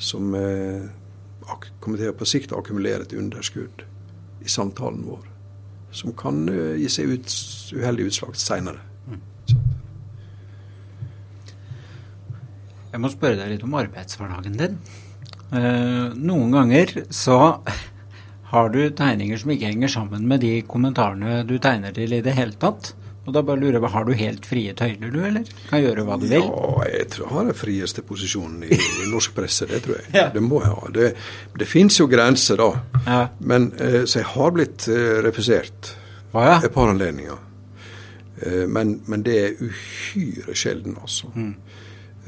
Som 0.00 0.34
eh, 0.36 0.86
kommer 1.80 2.00
til 2.00 2.12
å 2.12 2.16
på 2.16 2.28
sikt 2.28 2.54
akkumulere 2.56 3.04
et 3.04 3.16
underskudd 3.16 3.84
i 4.40 4.48
samtalen 4.48 5.04
vår. 5.08 5.26
Som 5.92 6.14
kan 6.16 6.46
eh, 6.52 6.78
gi 6.80 6.88
seg 6.92 7.12
ut, 7.16 7.36
uheldige 7.76 8.14
utslag 8.14 8.38
seinere. 8.40 8.86
Mm. 9.10 9.20
Jeg 12.90 13.02
må 13.02 13.12
spørre 13.12 13.38
deg 13.42 13.54
litt 13.56 13.66
om 13.66 13.78
arbeidshverdagen 13.80 14.58
din. 14.60 14.80
Eh, 15.50 16.12
noen 16.14 16.54
ganger 16.54 16.92
så 17.10 17.38
har 18.50 18.70
du 18.74 18.80
tegninger 18.94 19.38
som 19.38 19.52
ikke 19.54 19.70
henger 19.70 19.92
sammen 19.92 20.26
med 20.30 20.42
de 20.42 20.56
kommentarene 20.66 21.42
du 21.46 21.56
tegner 21.62 21.94
til 21.94 22.14
i 22.14 22.22
det 22.24 22.34
hele 22.38 22.58
tatt. 22.58 22.94
Og 23.28 23.34
da 23.36 23.42
bare 23.44 23.60
lurer 23.60 23.76
jeg, 23.76 23.90
Har 23.92 24.04
du 24.04 24.12
helt 24.16 24.46
frie 24.48 24.72
tøyler, 24.74 25.10
du, 25.12 25.18
eller? 25.22 25.50
Kan 25.68 25.82
gjøre 25.84 26.04
hva 26.06 26.16
du 26.18 26.24
vil? 26.26 26.46
Ja, 26.46 26.86
jeg 26.88 27.10
tror 27.12 27.26
jeg 27.26 27.34
har 27.36 27.44
den 27.50 27.58
frieste 27.58 28.02
posisjonen 28.06 28.64
i, 28.64 28.78
i 28.78 29.10
norsk 29.12 29.36
presse, 29.36 29.68
det 29.70 29.82
tror 29.84 29.98
jeg. 30.00 30.06
ja. 30.18 30.28
Det 30.34 30.42
må 30.42 30.62
jeg 30.64 30.72
ha. 30.72 30.90
Det, 30.96 31.10
det 31.60 31.68
fins 31.68 32.00
jo 32.00 32.08
grenser, 32.10 32.58
da. 32.62 33.04
Ja. 33.06 33.20
Men, 33.52 33.70
eh, 33.78 34.02
så 34.06 34.22
jeg 34.22 34.30
har 34.32 34.56
blitt 34.56 34.88
eh, 34.90 35.20
refusert 35.26 35.92
ah, 36.32 36.46
ja. 36.46 36.56
et 36.64 36.74
par 36.74 36.90
anledninger. 36.90 37.38
Eh, 38.40 38.64
men, 38.66 38.96
men, 39.06 39.22
det 39.26 39.38
er 39.44 39.62
uhyre 39.68 40.56
sjelden, 40.56 40.96
altså. 41.02 41.30
Mm. 41.36 41.54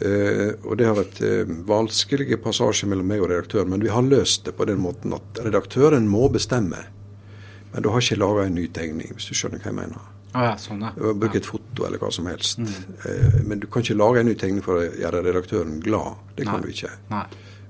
Uh, 0.03 0.57
og 0.67 0.79
det 0.81 0.87
har 0.89 0.97
vært 0.97 1.19
uh, 1.23 1.51
vanskelige 1.69 2.39
passasjer 2.43 2.89
mellom 2.91 3.07
meg 3.07 3.23
og 3.23 3.29
redaktøren, 3.31 3.71
men 3.71 3.85
vi 3.85 3.93
har 3.93 4.03
løst 4.03 4.49
det 4.49 4.57
på 4.59 4.67
den 4.67 4.81
måten 4.83 5.15
at 5.15 5.39
redaktøren 5.45 6.09
må 6.11 6.27
bestemme. 6.33 6.81
Men 7.73 7.85
du 7.85 7.91
har 7.93 8.03
ikke 8.03 8.19
laga 8.19 8.49
en 8.49 8.57
ny 8.57 8.67
tegning, 8.75 9.13
hvis 9.15 9.29
du 9.31 9.39
skjønner 9.39 9.63
hva 9.63 9.71
jeg 9.71 9.79
mener. 9.79 10.09
Ah, 10.33 10.47
ja, 10.49 10.57
sånn, 10.59 10.83
ja. 10.83 10.91
Bruk 10.97 11.37
et 11.37 11.47
foto 11.47 11.87
eller 11.87 12.01
hva 12.01 12.11
som 12.13 12.27
helst. 12.31 12.59
Mm. 12.65 12.99
Uh, 13.05 13.39
men 13.53 13.63
du 13.63 13.69
kan 13.71 13.85
ikke 13.85 13.99
lage 14.01 14.25
en 14.25 14.31
ny 14.33 14.35
tegning 14.41 14.65
for 14.65 14.81
å 14.81 14.89
gjøre 14.89 15.23
redaktøren 15.29 15.79
glad. 15.85 16.19
Det 16.35 16.49
kan 16.49 16.59
Nei. 16.59 16.67
du 16.67 16.75
ikke. 16.75 16.93
Nei. 17.13 17.25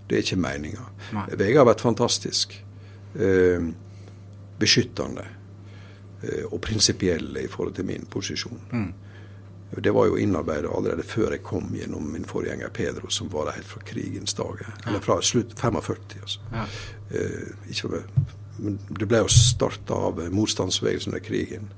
Det 0.09 0.19
er 0.19 0.25
ikke 0.25 0.43
meninga. 0.45 0.89
VG 1.37 1.55
har 1.57 1.69
vært 1.69 1.85
fantastisk. 1.85 2.59
beskyttende 4.59 5.25
og 6.49 6.61
prinsipielle 6.65 7.43
i 7.45 7.49
forhold 7.51 7.75
til 7.77 7.85
min 7.85 8.07
posisjon. 8.09 8.61
Mm. 8.73 8.91
Det 9.77 9.91
var 9.91 10.07
jo 10.07 10.17
innarbeidet 10.21 10.71
allerede 10.75 11.05
før 11.07 11.33
jeg 11.33 11.43
kom 11.47 11.71
gjennom 11.73 12.11
min 12.13 12.27
forgjenger 12.29 12.69
Pedro, 12.77 13.09
som 13.09 13.31
var 13.33 13.49
der 13.49 13.57
helt 13.57 13.71
fra 13.71 13.81
krigens 13.89 14.35
dager. 14.37 14.69
Eller 14.87 15.01
fra 15.01 15.17
slutt 15.25 15.55
45, 15.61 16.21
altså. 16.21 16.41
Ja. 16.53 16.67
Eh, 17.11 18.03
men 18.57 18.79
det 18.89 19.09
ble 19.09 19.23
jo 19.23 19.31
starta 19.33 19.97
av 19.97 20.21
motstandsbevegelsen 20.33 21.13
under 21.13 21.25
krigen. 21.25 21.71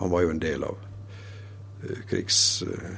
Han 0.00 0.10
var 0.10 0.24
jo 0.24 0.32
en 0.32 0.40
del 0.40 0.64
av 0.64 0.78
eh, 1.84 2.00
krigs, 2.10 2.62
eh, 2.62 2.96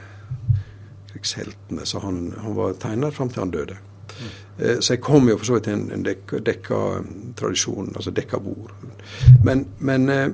krigsheltene, 1.10 1.86
så 1.86 2.00
han, 2.06 2.30
han 2.38 2.54
var 2.54 2.78
tegner 2.80 3.10
fram 3.10 3.32
til 3.32 3.42
han 3.42 3.54
døde. 3.54 3.78
Mm. 4.16 4.30
Eh, 4.58 4.78
så 4.80 4.94
jeg 4.94 5.02
kom 5.04 5.28
jo 5.28 5.36
for 5.40 5.50
så 5.50 5.58
vidt 5.58 5.68
til 5.68 5.76
en, 5.76 5.88
en 5.92 6.06
dekka, 6.06 6.40
dekka 6.46 6.82
tradisjon, 7.36 7.92
altså 7.96 8.14
dekka 8.14 8.40
bord. 8.40 8.72
Men, 9.44 9.66
men 9.78 10.08
eh, 10.08 10.28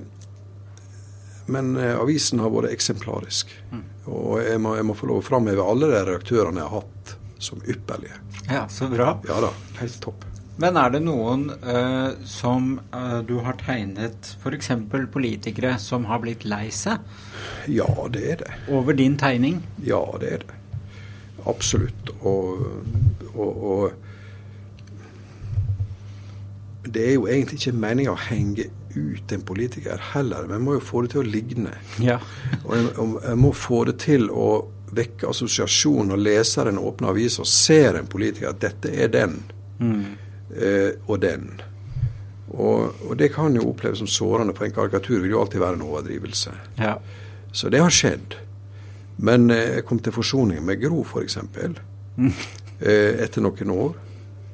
men 1.47 1.77
eh, 1.77 1.95
avisen 1.99 2.43
har 2.43 2.53
vært 2.53 2.73
eksemplarisk. 2.73 3.53
Mm. 3.73 3.85
Og 4.13 4.43
jeg 4.43 4.61
må, 4.63 4.77
jeg 4.79 4.87
må, 4.89 4.95
få 4.99 5.09
lov 5.11 5.23
å 5.23 5.27
framheve 5.27 5.65
alle 5.67 5.91
de 5.91 6.03
redaktørene 6.03 6.63
jeg 6.63 6.69
har 6.71 6.83
hatt 6.83 7.17
som 7.43 7.63
ypperlige. 7.67 8.19
Ja, 8.49 8.67
så 8.71 8.89
bra. 8.91 9.17
Ja 9.29 9.41
da, 9.43 9.51
helt 9.81 9.99
topp. 10.03 10.27
Men 10.63 10.77
er 10.77 10.91
det 10.95 11.01
noen 11.03 11.47
uh, 11.65 12.13
som 12.29 12.81
uh, 12.93 13.21
du 13.27 13.39
har 13.43 13.57
tegnet, 13.63 14.35
f.eks. 14.43 14.71
politikere, 15.11 15.79
som 15.81 16.05
har 16.11 16.21
blitt 16.23 16.45
lei 16.47 16.67
seg? 16.75 17.01
Ja, 17.73 17.89
det 18.13 18.23
er 18.35 18.37
det. 18.45 18.53
Over 18.71 18.93
din 18.99 19.17
tegning? 19.19 19.63
Ja, 19.83 20.03
det 20.21 20.29
er 20.37 20.41
det. 20.45 20.59
Absolutt. 21.49 22.13
Og, 22.21 22.63
og, 23.33 23.51
og 23.73 23.93
det 26.85 27.09
er 27.09 27.15
jo 27.17 27.27
egentlig 27.27 27.59
ikke 27.59 27.83
meninga 27.83 28.13
å 28.13 28.25
henge 28.29 28.69
ut 28.95 29.33
en 29.33 29.43
politiker 29.47 30.01
heller, 30.13 30.47
men 30.51 30.65
må 30.65 30.77
jo 30.77 30.85
få 30.85 31.03
det 31.05 31.15
til 31.15 31.23
å 31.23 31.27
ligne. 31.29 31.75
Ja. 32.03 32.19
og 32.67 32.77
jeg, 32.77 32.93
jeg, 32.97 33.41
må 33.41 33.53
få 33.57 33.83
det 33.89 33.99
til 34.05 34.29
å 34.31 34.49
vekke 34.93 35.31
assosiasjon 35.33 36.13
når 36.13 36.21
leseren 36.21 36.81
åpner 36.81 37.15
avisa 37.15 37.45
og 37.45 37.49
ser 37.49 37.97
en 37.97 38.09
politiker 38.13 38.51
at 38.51 38.61
dette 38.61 38.93
er 38.93 39.13
den 39.13 39.39
mm. 39.81 40.01
eh, 40.57 40.91
og 41.07 41.21
den. 41.23 41.49
Og, 42.53 42.93
og, 43.09 43.17
det 43.17 43.31
kan 43.33 43.55
jo 43.57 43.71
oppleves 43.71 44.03
som 44.03 44.11
sårende, 44.11 44.53
for 44.57 44.69
en 44.69 44.77
karikatur 44.77 45.23
vil 45.23 45.33
jo 45.33 45.41
alltid 45.41 45.63
være 45.63 45.79
en 45.79 45.87
overdrivelse. 45.87 46.53
Ja. 46.83 46.99
Så 47.53 47.73
det 47.73 47.81
har 47.81 47.93
skjedd. 47.93 48.37
Men 49.17 49.51
eh, 49.51 49.79
jeg 49.79 49.87
kom 49.89 50.03
til 50.05 50.15
forsoning 50.15 50.61
med 50.67 50.81
Gro, 50.83 51.01
f.eks. 51.07 51.39
Mm. 52.17 52.33
Eh, 52.81 53.23
etter 53.25 53.45
noen 53.45 53.73
år. 53.73 53.93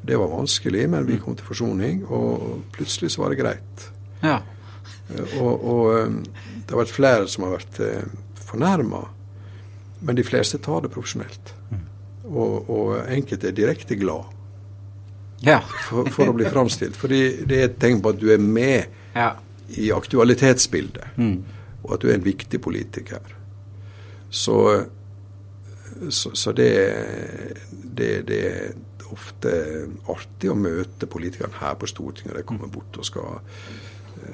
Det 0.08 0.16
var 0.16 0.30
vanskelig, 0.30 0.86
men 0.90 1.06
vi 1.08 1.18
kom 1.20 1.34
til 1.36 1.48
forsoning, 1.48 2.04
og 2.06 2.68
plutselig 2.72 3.10
så 3.12 3.24
var 3.24 3.34
det 3.34 3.40
greit. 3.42 3.88
Ja. 4.22 4.40
Eh, 5.14 5.36
og, 5.40 5.64
og, 5.64 5.84
eh, 5.98 6.08
det 6.64 6.74
har 6.74 6.82
vært 6.82 6.96
flere 6.96 7.28
som 7.30 7.46
har 7.46 7.56
vært 7.56 7.80
eh, 7.84 8.08
fornærma, 8.48 9.04
men 10.04 10.18
de 10.18 10.24
fleste 10.26 10.60
tar 10.62 10.84
det 10.84 10.92
profesjonelt. 10.94 11.54
Mm. 11.70 11.84
Og, 12.28 12.68
og 12.68 12.92
enkelte 13.08 13.48
er 13.48 13.56
direkte 13.56 13.96
glad 13.98 14.28
ja. 15.44 15.60
for, 15.88 16.10
for, 16.12 16.30
å 16.30 16.36
bli 16.36 16.48
framstilt. 16.50 16.98
Fordi 16.98 17.22
det 17.48 17.60
er 17.60 17.70
et 17.70 17.78
tegn 17.80 18.02
på 18.04 18.12
at 18.12 18.20
du 18.20 18.28
er 18.34 18.42
med 18.42 19.16
ja. 19.16 19.32
i 19.80 19.90
aktualitetsbildet, 19.94 21.16
mm. 21.16 21.34
og 21.84 21.96
at 21.96 22.04
du 22.04 22.10
er 22.10 22.18
en 22.18 22.26
viktig 22.26 22.60
politiker. 22.62 23.34
Så, 24.30 24.58
så, 26.12 26.34
så 26.36 26.52
det, 26.52 26.72
det, 27.72 28.10
det, 28.28 28.42
er 28.44 29.08
ofte 29.08 29.52
artig 30.12 30.50
å 30.52 30.58
møte 30.58 31.08
politikerne 31.08 31.56
her 31.62 31.78
på 31.80 31.88
Stortinget. 31.88 32.36
De 32.36 32.44
kommer 32.44 32.68
bort 32.68 32.98
og 33.00 33.06
skal 33.08 33.38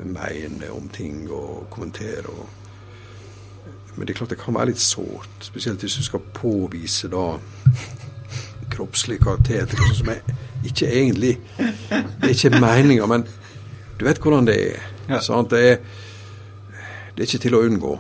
mene 0.04 0.70
om 0.72 0.88
ting 0.88 1.30
og 1.30 1.66
kommentere. 1.70 2.28
Og, 2.28 2.48
men 3.96 4.06
det 4.06 4.14
er 4.14 4.18
klart 4.18 4.34
det 4.34 4.40
kan 4.40 4.54
være 4.54 4.72
litt 4.72 4.82
sårt, 4.82 5.36
spesielt 5.40 5.84
hvis 5.84 5.98
du 6.00 6.06
skal 6.06 6.24
påvise 6.34 7.10
da 7.12 7.26
kroppslig 8.74 9.20
karakter 9.22 9.68
til 9.70 9.80
noe 9.80 9.94
som 9.94 10.10
er 10.10 10.22
ikke 10.64 10.88
egentlig 10.88 11.34
Det 11.60 12.24
er 12.24 12.32
ikke 12.32 12.60
meninga, 12.60 13.06
men 13.06 13.26
du 13.98 14.04
vet 14.08 14.18
hvordan 14.18 14.46
det 14.48 14.56
er. 14.72 14.80
Ja. 15.08 15.20
Det 15.50 15.60
er 15.70 15.76
Det 17.14 17.22
er 17.22 17.28
ikke 17.28 17.38
til 17.38 17.54
å 17.54 17.62
unngå. 17.62 17.92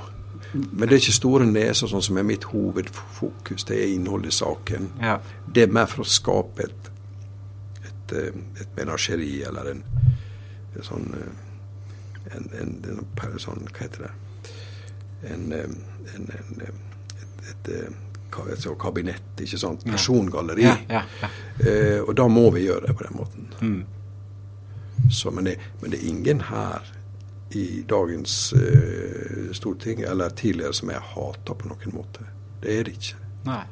Men 0.54 0.88
det 0.88 0.96
er 0.96 1.02
ikke 1.02 1.14
store 1.14 1.46
neser 1.46 1.90
sånn 1.90 2.02
som 2.02 2.18
er 2.18 2.26
mitt 2.26 2.44
hovedfokus. 2.50 3.64
Det 3.66 3.76
er 3.78 3.92
innholdet 3.94 4.32
i 4.32 4.36
saken. 4.36 4.88
Ja. 5.02 5.18
Det 5.54 5.62
er 5.62 5.72
mer 5.74 5.86
for 5.90 6.02
å 6.02 6.08
skape 6.08 6.66
et, 6.66 6.90
et, 7.84 8.14
eh, 8.18 8.40
et 8.60 8.76
menasjeri 8.76 9.42
eller 9.46 9.70
en, 9.70 9.82
en 10.74 10.86
sånn 10.86 11.10
eh, 11.18 11.43
en, 12.32 12.48
en, 12.60 12.72
en, 12.90 13.04
en, 13.04 13.38
sånn, 13.42 13.66
Hva 13.70 13.84
heter 13.84 14.06
det? 14.06 14.14
En, 15.34 15.52
en, 15.52 16.30
et, 17.50 17.68
et 17.68 18.66
kabinett, 18.80 19.40
ikke 19.40 19.58
sant? 19.60 19.84
Persongalleri. 19.86 20.66
Ja, 20.66 20.76
ja, 20.88 21.02
ja. 21.20 21.30
Eh, 21.60 22.00
og 22.02 22.14
da 22.18 22.26
må 22.28 22.48
vi 22.54 22.66
gjøre 22.66 22.88
det 22.88 22.96
på 22.98 23.06
den 23.06 23.16
måten. 23.18 23.48
Mm. 23.60 25.10
Så, 25.10 25.30
men, 25.30 25.44
det, 25.44 25.58
men 25.80 25.92
det 25.92 26.00
er 26.00 26.08
ingen 26.08 26.40
her 26.48 26.90
i 27.54 27.84
dagens 27.88 28.52
eh, 28.52 29.52
storting 29.52 30.02
eller 30.02 30.34
tidligere 30.34 30.74
som 30.74 30.90
jeg 30.90 31.06
hater 31.14 31.58
på 31.58 31.70
noen 31.70 31.94
måte. 31.94 32.26
Det 32.62 32.78
er 32.78 32.88
det 32.88 32.96
ikke. 32.98 33.20
Nei. 33.46 33.62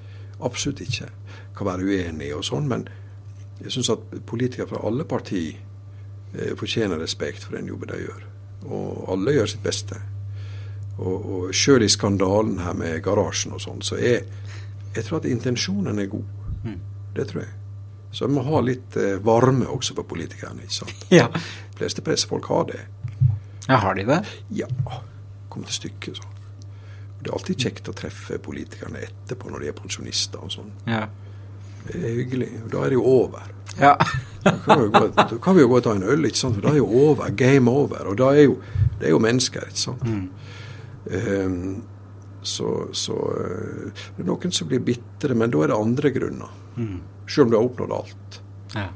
Absolutt 0.42 0.82
ikke. 0.84 1.08
Kan 1.56 1.68
være 1.68 1.86
uenig 1.86 2.32
og 2.36 2.44
sånn, 2.46 2.68
men 2.70 2.86
jeg 3.62 3.74
syns 3.74 3.92
at 3.94 4.04
politikere 4.26 4.68
fra 4.70 4.82
alle 4.86 5.06
partier 5.08 5.56
eh, 6.34 6.52
fortjener 6.58 7.00
respekt 7.02 7.46
for 7.46 7.58
den 7.58 7.70
jobben 7.70 7.92
de 7.92 8.02
gjør. 8.04 8.28
Og 8.68 9.08
alle 9.12 9.34
gjør 9.36 9.50
sitt 9.54 9.62
beste. 9.64 9.98
Og, 10.98 11.16
og 11.16 11.54
sjøl 11.56 11.82
i 11.86 11.90
skandalen 11.90 12.58
her 12.62 12.76
med 12.78 13.00
garasjen 13.02 13.54
og 13.56 13.62
sånn, 13.64 13.82
så 13.82 13.96
er 13.98 14.22
jeg 14.92 15.06
tror 15.06 15.22
at 15.22 15.28
intensjonen 15.30 15.98
er 16.02 16.10
god. 16.12 16.24
Mm. 16.66 16.78
Det 17.16 17.24
tror 17.30 17.42
jeg. 17.46 17.52
Så 18.12 18.26
vi 18.28 18.34
må 18.36 18.42
ha 18.44 18.60
litt 18.60 18.96
eh, 19.00 19.14
varme 19.24 19.64
også 19.72 19.94
på 19.96 20.04
politikerne. 20.10 20.66
ikke 20.66 20.78
sant? 20.82 21.06
Ja. 21.20 21.30
De 21.32 21.78
fleste 21.80 22.04
pressefolk 22.04 22.44
har 22.52 22.66
det. 22.68 22.82
ja, 23.68 23.78
har 23.80 23.96
de 23.96 24.04
det? 24.06 24.20
Ja, 24.52 24.68
kom 25.48 25.64
til 25.64 25.78
stykket, 25.80 26.20
så. 26.20 26.28
Det 27.22 27.30
er 27.30 27.36
alltid 27.38 27.64
kjekt 27.64 27.88
å 27.88 27.94
treffe 27.96 28.36
politikerne 28.42 29.00
etterpå 29.06 29.50
når 29.50 29.62
de 29.62 29.68
er 29.70 29.76
pensjonister 29.78 30.42
og 30.42 30.50
sånn. 30.52 30.72
Ja. 30.90 31.06
Det 31.86 31.98
er 31.98 32.16
hyggelig. 32.18 32.48
Da 32.70 32.82
er 32.84 32.92
det 32.92 32.98
jo 32.98 33.04
over. 33.06 33.48
Ja. 33.78 33.96
Da 34.42 34.56
kan 34.64 34.78
vi 34.78 34.84
jo 34.84 34.90
gå, 34.90 35.06
da 35.16 35.38
kan 35.42 35.56
vi 35.56 35.62
jo 35.62 35.68
gå 35.70 35.78
og 35.78 35.84
ta 35.86 35.94
en 35.94 36.02
øl, 36.02 36.26
ikke 36.26 36.38
sant? 36.38 36.56
for 36.58 36.66
da 36.66 36.72
er 36.74 36.80
jo 36.80 36.88
over. 37.06 37.30
Game 37.38 37.70
over. 37.70 38.08
Og 38.10 38.18
da 38.18 38.32
er 38.34 38.48
jo, 38.48 38.56
det 38.98 39.06
er 39.08 39.14
jo 39.14 39.20
mennesker, 39.22 39.68
ikke 39.70 39.82
sant. 39.84 40.02
Ehm, 41.10 41.82
så 42.42 42.88
så 42.92 43.14
eh, 43.38 44.02
det 44.16 44.24
er 44.24 44.26
noen 44.26 44.54
som 44.54 44.68
blir 44.70 44.82
bitre, 44.82 45.36
men 45.38 45.50
da 45.54 45.62
er 45.62 45.70
det 45.70 45.78
andre 45.78 46.10
grunner. 46.14 46.58
Mm. 46.76 46.98
Selv 47.28 47.46
om 47.46 47.52
du 47.52 47.56
har 47.56 47.70
oppnådd 47.70 47.96
alt. 48.00 48.42
ja. 48.74 48.88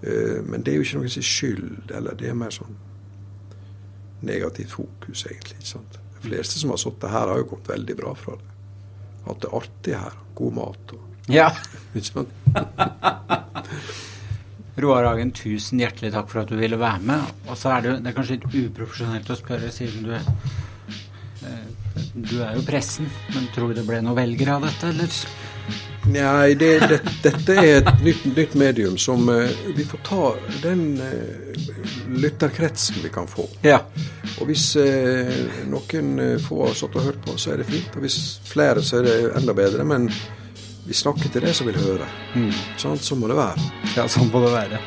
Uh, 0.00 0.40
men 0.48 0.62
det 0.64 0.72
er 0.72 0.78
jo 0.78 0.84
ikke 0.86 0.96
noen 0.96 1.12
sin 1.12 1.24
skyld, 1.28 1.90
eller 1.92 2.14
det 2.16 2.30
er 2.30 2.36
mer 2.38 2.54
sånn 2.54 2.72
negativt 4.24 4.72
fokus, 4.72 5.26
egentlig. 5.28 5.58
ikke 5.58 5.68
sant? 5.74 5.98
De 6.14 6.22
fleste 6.24 6.56
som 6.56 6.72
har 6.72 6.80
sittet 6.80 7.12
her, 7.12 7.28
har 7.28 7.42
jo 7.42 7.48
kommet 7.50 7.68
veldig 7.68 7.96
bra 7.98 8.14
fra 8.16 8.38
det. 8.40 8.48
Hatt 9.26 9.42
det 9.44 9.50
artig 9.58 9.98
her. 10.00 10.16
God 10.38 10.56
mat 10.56 10.94
og 10.96 11.10
ja. 11.28 11.50
ikke 11.94 12.06
sant? 12.08 12.32
Roar 14.84 15.08
Hagen, 15.08 15.32
tusen 15.36 15.82
hjertelig 15.82 16.12
takk 16.14 16.30
for 16.30 16.42
at 16.42 16.50
du 16.50 16.56
ville 16.60 16.78
være 16.80 17.04
med. 17.10 17.34
Og 17.48 17.58
så 17.58 17.74
er 17.76 17.86
det, 17.86 17.98
det 18.04 18.10
er 18.10 18.16
kanskje 18.16 18.38
litt 18.38 18.48
uprofesjonelt 18.70 19.30
å 19.30 19.38
spørre, 19.38 19.70
siden 19.74 20.08
du 20.08 20.14
eh, 20.16 21.68
Du 22.14 22.36
er 22.42 22.56
jo 22.56 22.64
pressen, 22.66 23.10
men 23.34 23.48
tror 23.54 23.70
du 23.70 23.80
det 23.80 23.86
ble 23.88 24.02
noen 24.04 24.18
velgere 24.18 24.58
av 24.58 24.66
dette, 24.68 24.92
eller? 24.94 25.20
Nei, 26.10 26.54
det, 26.54 26.70
det, 26.88 26.98
dette 27.22 27.54
er 27.60 27.82
et 27.82 28.02
nytt, 28.02 28.24
nytt 28.32 28.54
medium 28.58 28.96
som 28.98 29.28
uh, 29.28 29.50
Vi 29.76 29.84
får 29.84 30.00
ta 30.06 30.30
den 30.62 30.96
uh, 30.96 31.68
lytterkretsen 32.16 33.02
vi 33.04 33.12
kan 33.12 33.28
få. 33.28 33.44
Ja. 33.62 33.82
Og 34.40 34.48
hvis 34.48 34.72
uh, 34.80 35.30
noen 35.68 36.40
få 36.42 36.64
har 36.64 36.76
satt 36.78 36.96
og 36.96 37.10
hørt 37.10 37.20
på, 37.26 37.36
så 37.38 37.52
er 37.52 37.60
det 37.60 37.68
fint. 37.68 37.94
Og 37.94 38.06
hvis 38.06 38.18
flere, 38.48 38.82
så 38.82 39.00
er 39.00 39.08
det 39.10 39.16
enda 39.42 39.54
bedre. 39.54 39.84
Men 39.86 40.08
vi 40.86 40.96
snakker 40.96 41.28
til 41.32 41.44
det 41.44 41.54
som 41.56 41.68
vil 41.68 41.78
høre. 41.80 42.06
Sant? 42.80 43.04
Sånn 43.04 43.20
må 43.22 43.30
det 43.30 43.38
være. 43.38 43.70
ja, 43.96 44.06
sånn 44.10 44.30
må 44.32 44.42
det 44.46 44.52
være. 44.54 44.80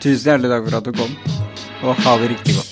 Tusen 0.00 0.30
hjertelig 0.30 0.52
takk 0.54 0.68
for 0.68 0.78
at 0.80 0.86
du 0.88 0.92
kom, 0.96 1.16
og 1.84 2.04
ha 2.06 2.18
det 2.22 2.30
riktig 2.34 2.56
godt. 2.56 2.69